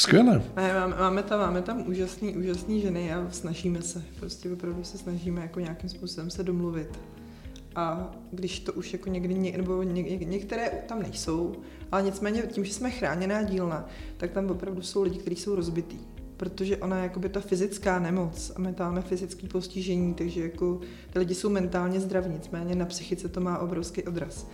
Skvěle. 0.00 0.42
Máme, 0.56 0.96
máme, 0.96 1.22
tam, 1.22 1.40
máme 1.40 1.62
tam 1.62 1.88
úžasný, 1.88 2.36
úžasný 2.36 2.80
ženy 2.80 3.14
a 3.14 3.26
snažíme 3.30 3.82
se, 3.82 4.02
prostě 4.20 4.52
opravdu 4.52 4.84
se 4.84 4.98
snažíme 4.98 5.40
jako 5.40 5.60
nějakým 5.60 5.88
způsobem 5.88 6.30
se 6.30 6.42
domluvit. 6.42 6.98
A 7.76 8.10
když 8.32 8.60
to 8.60 8.72
už 8.72 8.92
jako 8.92 9.08
někdy, 9.08 9.34
ně, 9.34 9.56
nebo 9.56 9.82
ně, 9.82 10.02
některé 10.02 10.70
tam 10.88 11.02
nejsou, 11.02 11.54
ale 11.92 12.02
nicméně 12.02 12.42
tím, 12.42 12.64
že 12.64 12.74
jsme 12.74 12.90
chráněná 12.90 13.42
dílna, 13.42 13.88
tak 14.16 14.30
tam 14.30 14.50
opravdu 14.50 14.82
jsou 14.82 15.02
lidi, 15.02 15.18
kteří 15.18 15.36
jsou 15.36 15.54
rozbitý. 15.54 15.98
Protože 16.36 16.76
ona 16.76 16.96
je 16.96 17.02
jakoby 17.02 17.28
ta 17.28 17.40
fyzická 17.40 17.98
nemoc 17.98 18.52
a 18.56 18.60
my 18.60 18.72
tam 18.72 18.86
máme 18.88 19.02
fyzické 19.02 19.48
postižení, 19.48 20.14
takže 20.14 20.42
jako 20.42 20.80
ty 21.12 21.18
lidi 21.18 21.34
jsou 21.34 21.48
mentálně 21.48 22.00
zdraví, 22.00 22.30
nicméně 22.32 22.74
na 22.74 22.86
psychice 22.86 23.28
to 23.28 23.40
má 23.40 23.58
obrovský 23.58 24.02
odraz. 24.02 24.46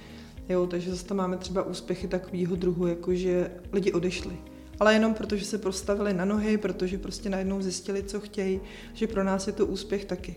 Jo, 0.49 0.67
takže 0.67 0.91
zase 0.91 1.05
tam 1.05 1.17
máme 1.17 1.37
třeba 1.37 1.63
úspěchy 1.63 2.09
takového 2.09 2.57
druhu, 2.57 2.87
jako 2.87 3.15
že 3.15 3.51
lidi 3.73 3.93
odešli 3.93 4.37
Ale 4.81 4.95
jenom 4.95 5.15
protože 5.15 5.45
se 5.45 5.59
postavili 5.59 6.15
na 6.15 6.25
nohy, 6.25 6.59
protože 6.59 6.99
prostě 6.99 7.29
najednou 7.29 7.63
zjistili, 7.63 8.03
co 8.03 8.21
chtějí, 8.21 8.61
že 8.95 9.07
pro 9.07 9.25
nás 9.25 9.47
je 9.47 9.53
to 9.53 9.67
úspěch 9.67 10.05
taky. 10.05 10.35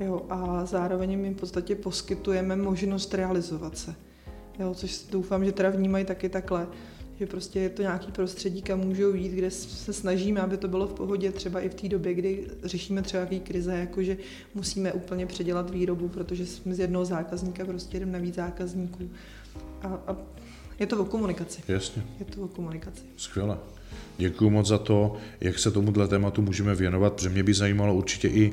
Jo, 0.00 0.22
a 0.30 0.66
zároveň 0.66 1.10
jim 1.10 1.34
v 1.34 1.40
podstatě 1.40 1.74
poskytujeme 1.74 2.56
možnost 2.56 3.14
realizovat 3.14 3.78
se. 3.78 3.94
Jo, 4.58 4.74
což 4.74 5.06
doufám, 5.10 5.44
že 5.44 5.52
teda 5.52 5.70
vnímají 5.70 6.04
taky 6.04 6.28
takhle, 6.28 6.66
že 7.20 7.26
prostě 7.26 7.60
je 7.60 7.68
to 7.68 7.82
nějaký 7.82 8.12
prostředí, 8.12 8.62
kam 8.62 8.80
můžou 8.80 9.14
jít, 9.14 9.32
kde 9.32 9.50
se 9.50 9.92
snažíme, 9.92 10.40
aby 10.40 10.56
to 10.56 10.68
bylo 10.68 10.86
v 10.86 10.92
pohodě, 10.92 11.32
třeba 11.32 11.60
i 11.60 11.68
v 11.68 11.74
té 11.74 11.88
době, 11.88 12.14
kdy 12.14 12.50
řešíme 12.62 13.02
třeba 13.02 13.20
jaký 13.20 13.40
krize, 13.40 13.78
jako 13.78 14.02
že 14.02 14.16
musíme 14.54 14.92
úplně 14.92 15.26
předělat 15.26 15.70
výrobu, 15.70 16.08
protože 16.08 16.46
jsme 16.46 16.74
z 16.74 16.78
jednoho 16.78 17.04
zákazníka 17.04 17.64
prostě 17.64 18.00
jdeme 18.00 18.12
na 18.12 18.18
víc 18.18 18.34
zákazníků. 18.34 19.10
A, 19.82 19.86
a 20.06 20.16
je 20.78 20.86
to 20.86 21.00
o 21.00 21.04
komunikaci. 21.04 21.62
Jasně. 21.68 22.02
Je 22.18 22.24
to 22.24 22.42
o 22.42 22.48
komunikaci. 22.48 23.02
Skvěle. 23.16 23.58
Děkuji 24.18 24.50
moc 24.50 24.66
za 24.66 24.78
to, 24.78 25.16
jak 25.40 25.58
se 25.58 25.70
tomuhle 25.70 26.08
tématu 26.08 26.42
můžeme 26.42 26.74
věnovat, 26.74 27.12
protože 27.12 27.28
mě 27.28 27.42
by 27.42 27.54
zajímalo 27.54 27.94
určitě 27.94 28.28
i 28.28 28.52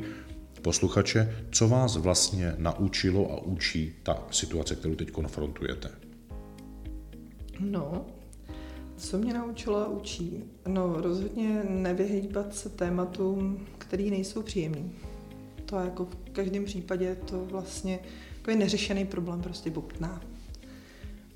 posluchače, 0.62 1.36
co 1.52 1.68
vás 1.68 1.98
vlastně 1.98 2.56
naučilo 2.58 3.32
a 3.32 3.42
učí 3.42 3.94
ta 4.04 4.24
situace, 4.32 4.76
kterou 4.76 4.96
teď 4.96 5.12
konfrontujete. 5.12 5.90
No, 7.60 8.06
co 8.98 9.18
mě 9.18 9.34
naučilo 9.34 9.78
a 9.78 9.88
učí? 9.88 10.44
No, 10.68 11.02
rozhodně 11.02 11.64
nevyhýbat 11.70 12.56
se 12.56 12.70
tématům, 12.70 13.68
který 13.78 14.12
nejsou 14.12 14.42
příjemný. 14.42 14.92
To 15.66 15.80
je 15.80 15.86
jako 15.86 16.06
v 16.06 16.16
každém 16.32 16.66
případě 16.66 17.16
to 17.16 17.46
vlastně 17.46 18.00
je 18.50 18.56
neřešený 18.56 19.06
problém 19.06 19.42
prostě 19.42 19.70
bobtná. 19.70 20.22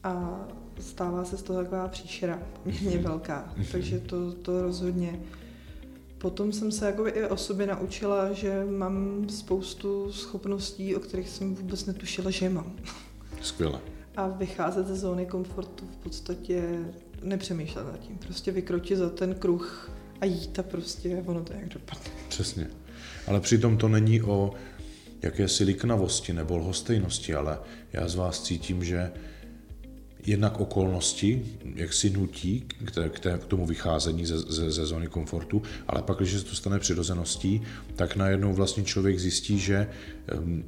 A 0.04 0.46
stává 0.80 1.26
se 1.26 1.38
z 1.38 1.44
toho 1.44 1.64
taková 1.64 1.88
příšera, 1.88 2.40
poměrně 2.64 2.98
velká. 2.98 3.54
Takže 3.72 4.00
to, 4.00 4.34
to 4.34 4.62
rozhodně. 4.62 5.20
Potom 6.18 6.52
jsem 6.52 6.72
se 6.72 6.86
jako 6.86 7.08
i 7.08 7.28
o 7.28 7.38
sobě 7.38 7.68
naučila, 7.68 8.34
že 8.34 8.66
mám 8.66 9.30
spoustu 9.30 10.12
schopností, 10.12 10.96
o 10.96 11.00
kterých 11.00 11.30
jsem 11.30 11.56
vůbec 11.56 11.86
netušila, 11.86 12.32
že 12.32 12.50
mám. 12.50 12.76
Skvěle. 13.42 13.80
A 14.16 14.28
vycházet 14.28 14.88
ze 14.88 14.96
zóny 14.96 15.26
komfortu 15.26 15.86
v 15.94 15.96
podstatě 15.96 16.80
nepřemýšlet 17.22 17.84
nad 17.84 18.00
tím. 18.00 18.18
Prostě 18.18 18.52
vykročit 18.52 18.98
za 18.98 19.10
ten 19.10 19.36
kruh 19.36 19.92
a 20.22 20.26
jít 20.26 20.60
a 20.60 20.64
prostě 20.64 21.24
ono 21.26 21.44
to 21.44 21.54
jak 21.54 21.70
dopadne. 21.70 22.12
Přesně. 22.30 22.68
Ale 23.28 23.40
přitom 23.40 23.78
to 23.78 23.88
není 23.88 24.22
o 24.22 24.54
jakési 25.22 25.64
liknavosti 25.64 26.34
nebo 26.34 26.58
lhostejnosti, 26.58 27.36
ale 27.36 27.60
já 27.94 28.08
z 28.08 28.16
vás 28.16 28.44
cítím, 28.44 28.84
že 28.84 29.12
jednak 30.26 30.60
okolnosti, 30.60 31.46
jak 31.76 31.94
si 31.94 32.10
nutí 32.10 32.66
k, 32.86 32.92
té, 32.92 33.10
k, 33.10 33.20
té, 33.20 33.38
k 33.38 33.46
tomu 33.46 33.66
vycházení 33.66 34.26
ze, 34.26 34.40
ze, 34.40 34.72
ze 34.72 34.86
zóny 34.86 35.08
komfortu, 35.08 35.62
ale 35.88 36.02
pak, 36.02 36.18
když 36.18 36.32
se 36.32 36.44
to 36.44 36.56
stane 36.56 36.80
přirozeností, 36.80 37.62
tak 37.96 38.16
najednou 38.16 38.54
vlastně 38.54 38.84
člověk 38.84 39.20
zjistí, 39.20 39.60
že 39.60 39.88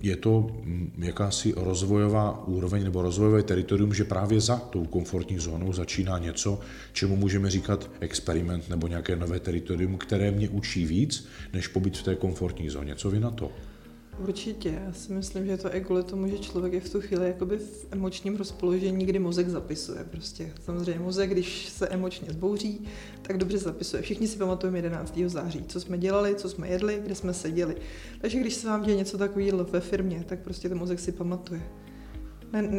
je 0.02 0.16
to 0.16 0.62
jakási 0.98 1.54
rozvojová 1.58 2.48
úroveň 2.48 2.84
nebo 2.84 3.02
rozvojové 3.02 3.44
teritorium, 3.44 3.94
že 3.94 4.04
právě 4.04 4.42
za 4.42 4.58
tou 4.58 4.86
komfortní 4.86 5.40
zónou 5.40 5.74
začíná 5.74 6.18
něco, 6.18 6.60
čemu 6.94 7.16
můžeme 7.16 7.52
říkat 7.52 7.90
experiment 8.00 8.70
nebo 8.70 8.88
nějaké 8.88 9.16
nové 9.16 9.40
teritorium, 9.40 9.98
které 9.98 10.32
mě 10.32 10.50
učí 10.50 10.86
víc, 10.86 11.28
než 11.54 11.68
pobyt 11.68 11.98
v 11.98 12.04
té 12.04 12.16
komfortní 12.16 12.70
zóně. 12.70 12.96
Co 12.96 13.10
vy 13.10 13.20
na 13.20 13.32
to? 13.32 13.52
Určitě. 14.20 14.82
Já 14.86 14.94
si 14.94 15.14
myslím, 15.14 15.46
že 15.46 15.58
to 15.58 15.68
je 15.74 15.82
kvůli 15.82 16.04
tomu, 16.04 16.28
že 16.28 16.38
člověk 16.38 16.74
je 16.74 16.80
v 16.80 16.90
tu 16.90 17.02
chvíli 17.02 17.28
jakoby 17.28 17.58
v 17.58 17.88
emočním 17.92 18.36
rozpoložení, 18.36 19.06
kdy 19.06 19.20
mozek 19.20 19.50
zapisuje. 19.50 20.04
Prostě 20.12 20.54
samozřejmě 20.66 21.00
mozek, 21.00 21.30
když 21.30 21.70
se 21.70 21.88
emočně 21.88 22.28
zbouří, 22.32 22.88
tak 23.22 23.38
dobře 23.38 23.58
zapisuje. 23.58 24.02
Všichni 24.02 24.28
si 24.28 24.38
pamatujeme 24.38 24.78
11. 24.78 25.20
září, 25.26 25.64
co 25.68 25.80
jsme 25.80 25.98
dělali, 25.98 26.36
co 26.36 26.50
jsme 26.50 26.68
jedli, 26.68 27.02
kde 27.04 27.16
jsme 27.16 27.34
seděli. 27.34 27.76
Takže 28.22 28.40
když 28.40 28.54
se 28.54 28.68
vám 28.68 28.84
děje 28.84 28.98
něco 28.98 29.18
takového 29.18 29.64
ve 29.64 29.80
firmě, 29.80 30.24
tak 30.28 30.40
prostě 30.40 30.70
ten 30.70 30.78
mozek 30.78 31.00
si 31.00 31.12
pamatuje. 31.12 31.62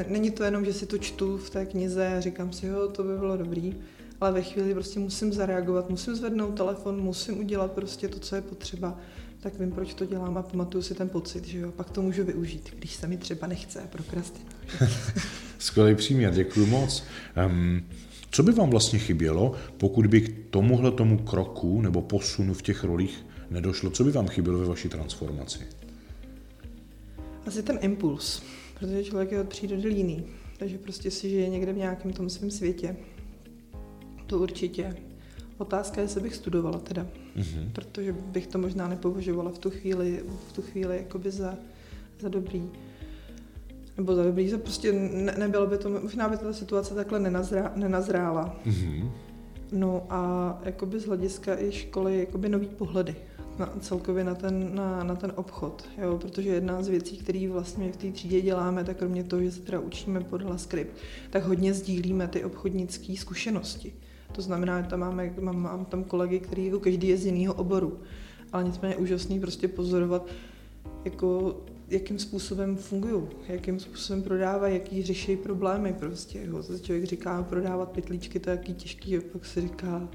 Není 0.09 0.31
to 0.31 0.45
jenom, 0.45 0.65
že 0.65 0.73
si 0.73 0.87
to 0.87 0.99
čtu 0.99 1.37
v 1.37 1.51
té 1.51 1.67
knize 1.67 2.07
a 2.09 2.21
říkám 2.21 2.53
si, 2.53 2.67
jo, 2.67 2.89
to 2.89 3.03
by 3.03 3.19
bylo 3.19 3.37
dobrý, 3.37 3.77
ale 4.21 4.33
ve 4.33 4.43
chvíli 4.43 4.75
prostě 4.75 5.01
musím 5.01 5.33
zareagovat, 5.33 5.91
musím 5.91 6.15
zvednout 6.15 6.57
telefon, 6.57 7.01
musím 7.01 7.39
udělat 7.39 7.73
prostě 7.73 8.09
to, 8.09 8.19
co 8.19 8.37
je 8.37 8.43
potřeba 8.43 8.99
tak 9.41 9.59
vím, 9.59 9.73
proč 9.73 9.95
to 9.95 10.07
dělám 10.07 10.39
a 10.39 10.43
pamatuju 10.43 10.83
si 10.83 10.95
ten 10.95 11.09
pocit, 11.09 11.47
že 11.47 11.59
jo, 11.59 11.73
pak 11.73 11.91
to 11.91 12.03
můžu 12.03 12.25
využít, 12.25 12.75
když 12.79 12.95
se 12.95 13.07
mi 13.07 13.17
třeba 13.17 13.47
nechce 13.47 13.81
a 13.81 13.87
prokrastinuji. 13.87 14.51
Skvělý 15.59 15.95
příměr, 15.95 16.35
děkuji 16.35 16.67
moc. 16.67 17.05
Um, 17.47 17.83
co 18.31 18.43
by 18.43 18.53
vám 18.53 18.71
vlastně 18.71 18.99
chybělo, 18.99 19.55
pokud 19.77 20.07
by 20.07 20.21
k 20.21 20.51
tomuhle 20.51 20.93
tomu 20.93 21.19
kroku 21.19 21.81
nebo 21.81 22.03
posunu 22.03 22.55
v 22.55 22.63
těch 22.63 22.85
rolích 22.85 23.27
nedošlo? 23.51 23.91
Co 23.91 24.05
by 24.05 24.13
vám 24.13 24.29
chybělo 24.29 24.59
ve 24.59 24.67
vaší 24.67 24.89
transformaci? 24.89 25.59
Asi 27.47 27.63
ten 27.63 27.79
impuls, 27.81 28.43
protože 28.79 29.05
člověk 29.05 29.33
je 29.33 29.41
od 29.41 29.49
přírody 29.49 29.89
líný, 29.89 30.27
takže 30.59 30.79
prostě 30.79 31.11
si 31.11 31.31
žije 31.31 31.49
někde 31.49 31.73
v 31.73 31.77
nějakém 31.77 32.13
tom 32.13 32.31
svém 32.31 32.51
světě. 32.51 32.97
To 34.27 34.39
určitě. 34.39 34.97
Otázka 35.59 36.01
je, 36.01 36.05
jestli 36.05 36.21
bych 36.21 36.35
studovala 36.35 36.79
teda, 36.79 37.07
mm-hmm. 37.37 37.73
protože 37.73 38.13
bych 38.13 38.47
to 38.47 38.59
možná 38.59 38.89
nepovažovala 38.89 39.51
v 39.51 39.59
tu 39.59 39.71
chvíli, 39.71 40.23
v 40.49 40.53
tu 40.53 40.63
chvíli 40.63 40.97
jakoby 40.97 41.31
za, 41.31 41.55
za 42.21 42.29
dobrý. 42.29 42.63
Nebo 43.97 44.15
za 44.15 44.23
dobrý, 44.25 44.49
že 44.49 44.59
prostě 44.59 44.93
ne, 44.93 45.35
nebylo 45.39 45.67
by 45.67 45.79
to, 45.79 45.91
možná 45.91 46.29
by 46.29 46.37
ta 46.37 46.53
situace 46.53 46.95
takhle 46.95 47.19
nenazrá, 47.19 47.73
nenazrála. 47.77 48.61
Mm-hmm. 48.67 49.11
No 49.73 50.07
a 50.11 50.61
jakoby 50.65 51.01
z 51.01 51.07
hlediska 51.07 51.61
i 51.61 51.73
školy, 51.73 52.19
jakoby 52.19 52.49
nový 52.49 52.67
pohledy 52.67 53.17
na, 53.59 53.73
celkově 53.81 54.25
na 54.25 54.35
ten, 54.35 54.75
na, 54.75 55.05
na 55.05 55.17
ten 55.17 55.33
obchod, 55.37 55.89
jo, 55.99 56.19
protože 56.19 56.49
jedna 56.49 56.83
z 56.83 56.89
věcí, 56.89 57.17
které 57.17 57.49
vlastně 57.49 57.93
v 57.93 57.97
té 57.97 58.13
třídě 58.13 58.41
děláme, 58.41 58.85
tak 58.85 58.97
kromě 58.97 59.25
toho, 59.25 59.43
že 59.43 59.53
se 59.53 59.61
teda 59.61 59.81
učíme 59.81 60.21
podle 60.21 60.59
skript, 60.59 60.97
tak 61.31 61.45
hodně 61.45 61.75
sdílíme 61.75 62.29
ty 62.29 62.45
obchodnické 62.45 63.17
zkušenosti. 63.17 63.93
To 64.37 64.43
znamená, 64.43 64.83
že 64.83 64.89
tam 64.89 65.01
máme, 65.01 65.35
mám, 65.41 65.63
mám 65.63 65.85
tam 65.85 66.05
kolegy, 66.05 66.41
který 66.41 66.67
jako 66.67 66.81
každý 66.81 67.09
je 67.09 67.17
z 67.17 67.27
jiného 67.27 67.55
oboru. 67.55 67.99
Ale 68.53 68.65
nicméně 68.65 68.95
je 68.95 68.99
úžasný 68.99 69.41
prostě 69.41 69.69
pozorovat, 69.69 70.29
jako, 71.05 71.61
jakým 71.89 72.19
způsobem 72.19 72.77
fungují, 72.77 73.23
jakým 73.49 73.81
způsobem 73.81 74.23
prodávají, 74.23 74.75
jaký 74.75 75.03
řeší 75.03 75.37
problémy 75.37 75.93
prostě. 75.93 76.41
Jo. 76.45 76.63
To 76.63 76.79
člověk 76.79 77.05
říká, 77.05 77.43
prodávat 77.43 77.91
pytlíčky, 77.91 78.41
to 78.41 78.51
je 78.51 78.57
jaký 78.57 78.75
těžký, 78.75 79.19
a 79.19 79.21
pak 79.33 79.45
se 79.45 79.61
říká, 79.61 80.09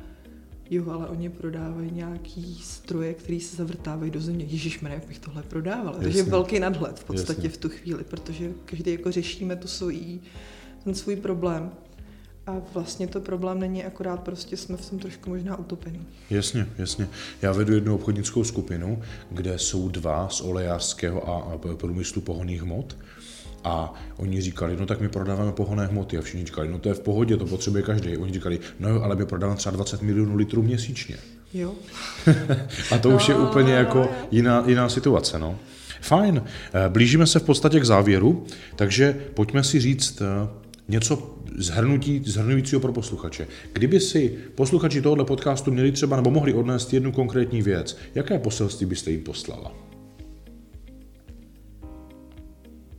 jo, 0.69 0.89
ale 0.89 1.07
oni 1.07 1.29
prodávají 1.29 1.91
nějaký 1.91 2.59
stroje, 2.63 3.13
které 3.13 3.39
se 3.39 3.55
zavrtávají 3.55 4.11
do 4.11 4.21
země. 4.21 4.45
Ježíš 4.45 4.79
jak 4.81 5.07
bych 5.07 5.19
tohle 5.19 5.43
prodával. 5.43 5.95
Takže 6.01 6.23
velký 6.23 6.59
nadhled 6.59 6.99
v 6.99 7.03
podstatě 7.03 7.41
Jasně. 7.41 7.49
v 7.49 7.57
tu 7.57 7.69
chvíli, 7.69 8.03
protože 8.03 8.53
každý 8.65 8.91
jako 8.91 9.11
řešíme 9.11 9.55
tu 9.55 9.67
svojí, 9.67 10.21
ten 10.83 10.95
svůj 10.95 11.15
problém. 11.15 11.71
A 12.47 12.57
vlastně 12.73 13.07
to 13.07 13.19
problém 13.19 13.59
není, 13.59 13.83
akorát 13.83 14.19
prostě 14.19 14.57
jsme 14.57 14.77
v 14.77 14.89
tom 14.89 14.99
trošku 14.99 15.29
možná 15.29 15.59
utopení. 15.59 16.07
Jasně, 16.29 16.67
jasně. 16.77 17.07
Já 17.41 17.51
vedu 17.51 17.73
jednu 17.73 17.95
obchodnickou 17.95 18.43
skupinu, 18.43 19.01
kde 19.31 19.59
jsou 19.59 19.89
dva 19.89 20.29
z 20.29 20.41
olejářského 20.41 21.29
a 21.29 21.57
průmyslu 21.75 22.21
pohonných 22.21 22.61
hmot. 22.61 22.97
A 23.63 23.93
oni 24.17 24.41
říkali, 24.41 24.77
no 24.77 24.85
tak 24.85 25.01
my 25.01 25.09
prodáváme 25.09 25.51
pohonné 25.51 25.85
hmoty. 25.85 26.17
A 26.17 26.21
všichni 26.21 26.45
říkali, 26.45 26.69
no 26.69 26.79
to 26.79 26.89
je 26.89 26.95
v 26.95 26.99
pohodě, 26.99 27.37
to 27.37 27.45
potřebuje 27.45 27.83
každý. 27.83 28.17
Oni 28.17 28.33
říkali, 28.33 28.59
no 28.79 28.89
jo, 28.89 29.01
ale 29.01 29.15
my 29.15 29.25
prodáváme 29.25 29.57
třeba 29.57 29.75
20 29.75 30.01
milionů 30.01 30.35
litrů 30.35 30.61
měsíčně. 30.61 31.17
Jo. 31.53 31.73
a 32.91 32.97
to 32.97 33.09
no, 33.09 33.15
už 33.15 33.29
je 33.29 33.35
no, 33.35 33.49
úplně 33.49 33.73
jako 33.73 34.09
jiná, 34.31 34.63
jiná 34.67 34.89
situace, 34.89 35.39
no. 35.39 35.59
Fajn, 36.01 36.43
eh, 36.73 36.89
blížíme 36.89 37.27
se 37.27 37.39
v 37.39 37.43
podstatě 37.43 37.79
k 37.79 37.85
závěru, 37.85 38.45
takže 38.75 39.21
pojďme 39.33 39.63
si 39.63 39.79
říct 39.79 40.21
eh, 40.21 40.60
něco 40.91 41.35
zhrnutí, 41.57 42.23
zhrnujícího 42.25 42.81
pro 42.81 42.93
posluchače. 42.93 43.47
Kdyby 43.73 43.99
si 43.99 44.37
posluchači 44.55 45.01
tohoto 45.01 45.25
podcastu 45.25 45.71
měli 45.71 45.91
třeba 45.91 46.15
nebo 46.15 46.31
mohli 46.31 46.53
odnést 46.53 46.93
jednu 46.93 47.11
konkrétní 47.11 47.61
věc, 47.61 47.97
jaké 48.15 48.39
poselství 48.39 48.85
byste 48.85 49.11
jim 49.11 49.23
poslala? 49.23 49.71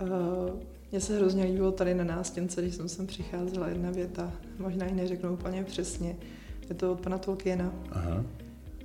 Uh, 0.02 0.08
mně 0.92 1.00
se 1.00 1.16
hrozně 1.16 1.44
líbilo 1.44 1.72
tady 1.72 1.94
na 1.94 2.04
nástěnce, 2.04 2.62
když 2.62 2.74
jsem 2.74 2.88
sem 2.88 3.06
přicházela 3.06 3.68
jedna 3.68 3.90
věta, 3.90 4.32
možná 4.58 4.86
ji 4.86 4.92
neřeknu 4.92 5.32
úplně 5.32 5.64
přesně, 5.64 6.16
je 6.68 6.74
to 6.74 6.92
od 6.92 7.00
pana 7.00 7.18
Tolkiena, 7.18 7.72
Aha. 7.90 8.24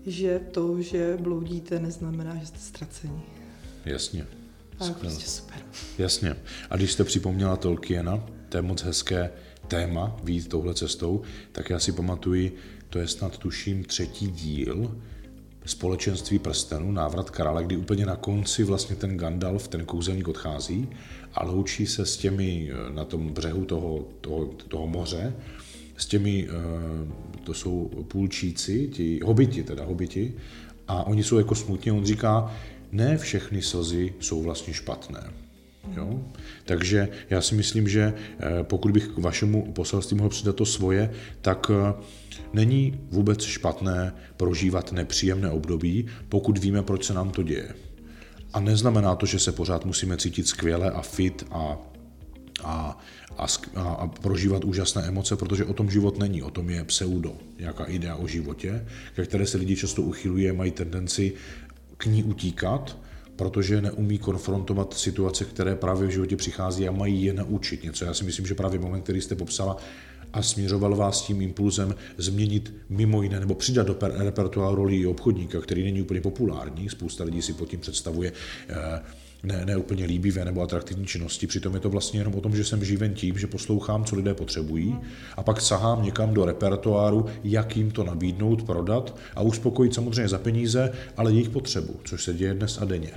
že 0.05 0.41
to, 0.51 0.81
že 0.81 1.17
bloudíte, 1.21 1.79
neznamená, 1.79 2.35
že 2.35 2.45
jste 2.45 2.59
ztracení. 2.59 3.21
Jasně. 3.85 4.25
A 4.79 4.93
prostě 4.99 5.27
super. 5.27 5.57
Jasně. 5.97 6.35
A 6.69 6.77
když 6.77 6.91
jste 6.91 7.03
připomněla 7.03 7.55
Tolkiena, 7.55 8.23
to 8.49 8.57
je 8.57 8.61
moc 8.61 8.83
hezké 8.83 9.31
téma 9.67 10.17
víc 10.23 10.47
touhle 10.47 10.73
cestou, 10.73 11.21
tak 11.51 11.69
já 11.69 11.79
si 11.79 11.91
pamatuji, 11.91 12.55
to 12.89 12.99
je 12.99 13.07
snad 13.07 13.37
tuším 13.37 13.83
třetí 13.83 14.27
díl 14.27 14.97
společenství 15.65 16.39
prstenů, 16.39 16.91
návrat 16.91 17.29
krále, 17.29 17.63
kdy 17.63 17.77
úplně 17.77 18.05
na 18.05 18.15
konci 18.15 18.63
vlastně 18.63 18.95
ten 18.95 19.17
Gandalf, 19.17 19.67
ten 19.67 19.85
kouzelník 19.85 20.27
odchází 20.27 20.89
a 21.33 21.43
loučí 21.43 21.87
se 21.87 22.05
s 22.05 22.17
těmi 22.17 22.71
eh, 22.71 22.93
na 22.93 23.05
tom 23.05 23.29
břehu 23.29 23.65
toho, 23.65 24.07
toho, 24.21 24.45
toho 24.45 24.87
moře 24.87 25.33
s 25.97 26.05
těmi, 26.05 26.47
to 27.43 27.53
jsou 27.53 27.89
půlčíci, 28.07 28.87
ti 28.87 29.19
hobiti, 29.23 29.63
teda 29.63 29.85
hobiti, 29.85 30.33
a 30.87 31.03
oni 31.03 31.23
jsou 31.23 31.37
jako 31.37 31.55
smutní. 31.55 31.91
On 31.91 32.05
říká, 32.05 32.55
ne 32.91 33.17
všechny 33.17 33.61
slzy 33.61 34.13
jsou 34.19 34.43
vlastně 34.43 34.73
špatné. 34.73 35.33
Jo? 35.95 36.21
Takže 36.65 37.09
já 37.29 37.41
si 37.41 37.55
myslím, 37.55 37.87
že 37.87 38.13
eh, 38.13 38.63
pokud 38.63 38.91
bych 38.91 39.07
k 39.07 39.17
vašemu 39.17 39.71
poselství 39.71 40.17
mohl 40.17 40.29
přidat 40.29 40.55
to 40.55 40.65
svoje, 40.65 41.11
tak 41.41 41.71
eh, 41.73 41.93
není 42.53 42.99
vůbec 43.11 43.43
špatné 43.43 44.13
prožívat 44.37 44.91
nepříjemné 44.91 45.51
období, 45.51 46.05
pokud 46.29 46.57
víme, 46.57 46.83
proč 46.83 47.05
se 47.05 47.13
nám 47.13 47.29
to 47.29 47.43
děje. 47.43 47.75
A 48.53 48.59
neznamená 48.59 49.15
to, 49.15 49.25
že 49.25 49.39
se 49.39 49.51
pořád 49.51 49.85
musíme 49.85 50.17
cítit 50.17 50.47
skvěle 50.47 50.91
a 50.91 51.01
fit 51.01 51.45
a, 51.51 51.77
a, 52.63 52.97
a, 53.37 53.47
a 53.75 54.07
prožívat 54.07 54.63
úžasné 54.63 55.03
emoce, 55.03 55.35
protože 55.35 55.65
o 55.65 55.73
tom 55.73 55.91
život 55.91 56.19
není, 56.19 56.43
o 56.43 56.51
tom 56.51 56.69
je 56.69 56.83
pseudo, 56.83 57.33
nějaká 57.59 57.85
idea 57.85 58.15
o 58.15 58.27
životě, 58.27 58.85
ke 59.15 59.25
které 59.25 59.47
se 59.47 59.57
lidi 59.57 59.75
často 59.75 60.01
uchyluje, 60.01 60.53
mají 60.53 60.71
tendenci 60.71 61.33
k 61.97 62.05
ní 62.05 62.23
utíkat, 62.23 62.97
protože 63.37 63.81
neumí 63.81 64.17
konfrontovat 64.17 64.93
situace, 64.93 65.45
které 65.45 65.75
právě 65.75 66.07
v 66.07 66.11
životě 66.11 66.35
přichází 66.35 66.87
a 66.87 66.91
mají 66.91 67.23
je 67.23 67.33
naučit 67.33 67.83
něco. 67.83 68.05
Já 68.05 68.13
si 68.13 68.23
myslím, 68.23 68.45
že 68.45 68.55
právě 68.55 68.79
moment, 68.79 69.01
který 69.01 69.21
jste 69.21 69.35
popsala, 69.35 69.77
a 70.33 70.41
směřoval 70.41 70.95
vás 70.95 71.21
tím 71.21 71.41
impulzem 71.41 71.95
změnit 72.17 72.73
mimo 72.89 73.21
jiné 73.21 73.39
nebo 73.39 73.55
přidat 73.55 73.87
do 73.87 73.97
repertoáru 74.01 74.75
roli 74.75 75.05
obchodníka, 75.05 75.61
který 75.61 75.83
není 75.83 76.01
úplně 76.01 76.21
populární. 76.21 76.89
Spousta 76.89 77.23
lidí 77.23 77.41
si 77.41 77.53
pod 77.53 77.69
tím 77.69 77.79
představuje 77.79 78.31
eh, 78.69 79.01
ne, 79.43 79.65
ne 79.65 79.77
úplně 79.77 80.05
líbivé 80.05 80.45
nebo 80.45 80.61
atraktivní 80.61 81.05
činnosti. 81.05 81.47
Přitom 81.47 81.73
je 81.73 81.79
to 81.79 81.89
vlastně 81.89 82.19
jenom 82.19 82.35
o 82.35 82.41
tom, 82.41 82.55
že 82.55 82.63
jsem 82.63 82.85
živen 82.85 83.13
tím, 83.13 83.37
že 83.37 83.47
poslouchám, 83.47 84.05
co 84.05 84.15
lidé 84.15 84.33
potřebují 84.33 84.97
a 85.37 85.43
pak 85.43 85.61
sahám 85.61 86.03
někam 86.03 86.33
do 86.33 86.45
repertoáru, 86.45 87.25
jak 87.43 87.77
jim 87.77 87.91
to 87.91 88.03
nabídnout, 88.03 88.63
prodat 88.63 89.17
a 89.35 89.41
uspokojit 89.41 89.93
samozřejmě 89.93 90.29
za 90.29 90.37
peníze, 90.37 90.91
ale 91.17 91.31
jejich 91.31 91.49
potřebu, 91.49 91.99
což 92.03 92.23
se 92.23 92.33
děje 92.33 92.53
dnes 92.53 92.77
a 92.81 92.85
denně. 92.85 93.11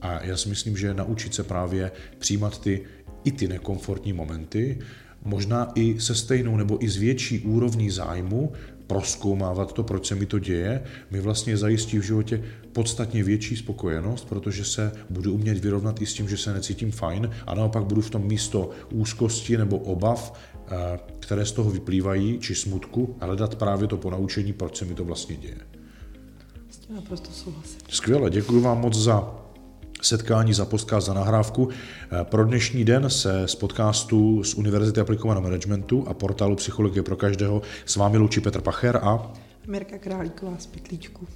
A 0.00 0.24
já 0.24 0.36
si 0.36 0.48
myslím, 0.48 0.76
že 0.76 0.94
naučit 0.94 1.34
se 1.34 1.42
právě 1.42 1.92
přijímat 2.18 2.60
ty 2.60 2.84
i 3.24 3.32
ty 3.32 3.48
nekomfortní 3.48 4.12
momenty, 4.12 4.78
možná 5.24 5.72
i 5.74 6.00
se 6.00 6.14
stejnou 6.14 6.56
nebo 6.56 6.84
i 6.84 6.88
s 6.88 6.96
větší 6.96 7.40
úrovní 7.40 7.90
zájmu, 7.90 8.52
proskoumávat 8.88 9.72
to, 9.72 9.82
proč 9.82 10.06
se 10.06 10.14
mi 10.14 10.26
to 10.26 10.38
děje, 10.38 10.82
mi 11.10 11.20
vlastně 11.20 11.56
zajistí 11.56 11.98
v 11.98 12.02
životě 12.02 12.44
podstatně 12.72 13.24
větší 13.24 13.56
spokojenost, 13.56 14.28
protože 14.28 14.64
se 14.64 14.92
budu 15.10 15.34
umět 15.34 15.58
vyrovnat 15.58 16.02
i 16.02 16.06
s 16.06 16.14
tím, 16.14 16.28
že 16.28 16.36
se 16.36 16.52
necítím 16.52 16.90
fajn 16.90 17.30
a 17.46 17.54
naopak 17.54 17.84
budu 17.84 18.00
v 18.00 18.10
tom 18.10 18.22
místo 18.22 18.70
úzkosti 18.92 19.56
nebo 19.56 19.78
obav, 19.78 20.32
eh, 20.32 20.98
které 21.20 21.46
z 21.46 21.52
toho 21.52 21.70
vyplývají, 21.70 22.38
či 22.38 22.54
smutku, 22.54 23.16
hledat 23.20 23.54
právě 23.54 23.88
to 23.88 23.96
ponaučení, 23.96 24.52
proč 24.52 24.76
se 24.76 24.84
mi 24.84 24.94
to 24.94 25.04
vlastně 25.04 25.36
děje. 25.36 25.58
S 26.70 26.76
tím 26.76 26.96
naprosto 26.96 27.30
souhlasím. 27.30 27.80
Skvěle, 27.88 28.30
děkuji 28.30 28.60
vám 28.60 28.80
moc 28.80 28.94
za 28.94 29.47
setkání 30.02 30.54
za 30.54 30.64
podcast 30.64 31.06
za 31.06 31.14
nahrávku. 31.14 31.68
Pro 32.22 32.44
dnešní 32.44 32.84
den 32.84 33.10
se 33.10 33.48
z 33.48 33.54
podcastu 33.54 34.44
z 34.44 34.54
Univerzity 34.54 35.00
aplikovaného 35.00 35.42
managementu 35.42 36.04
a 36.08 36.14
portálu 36.14 36.56
Psychologie 36.56 37.02
pro 37.02 37.16
každého 37.16 37.62
s 37.86 37.96
vámi 37.96 38.18
loučí 38.18 38.40
Petr 38.40 38.60
Pacher 38.60 38.96
a 39.02 39.32
Mirka 39.66 39.98
Králíková 39.98 40.56
z 40.58 40.66
Pytlíčku. 40.66 41.26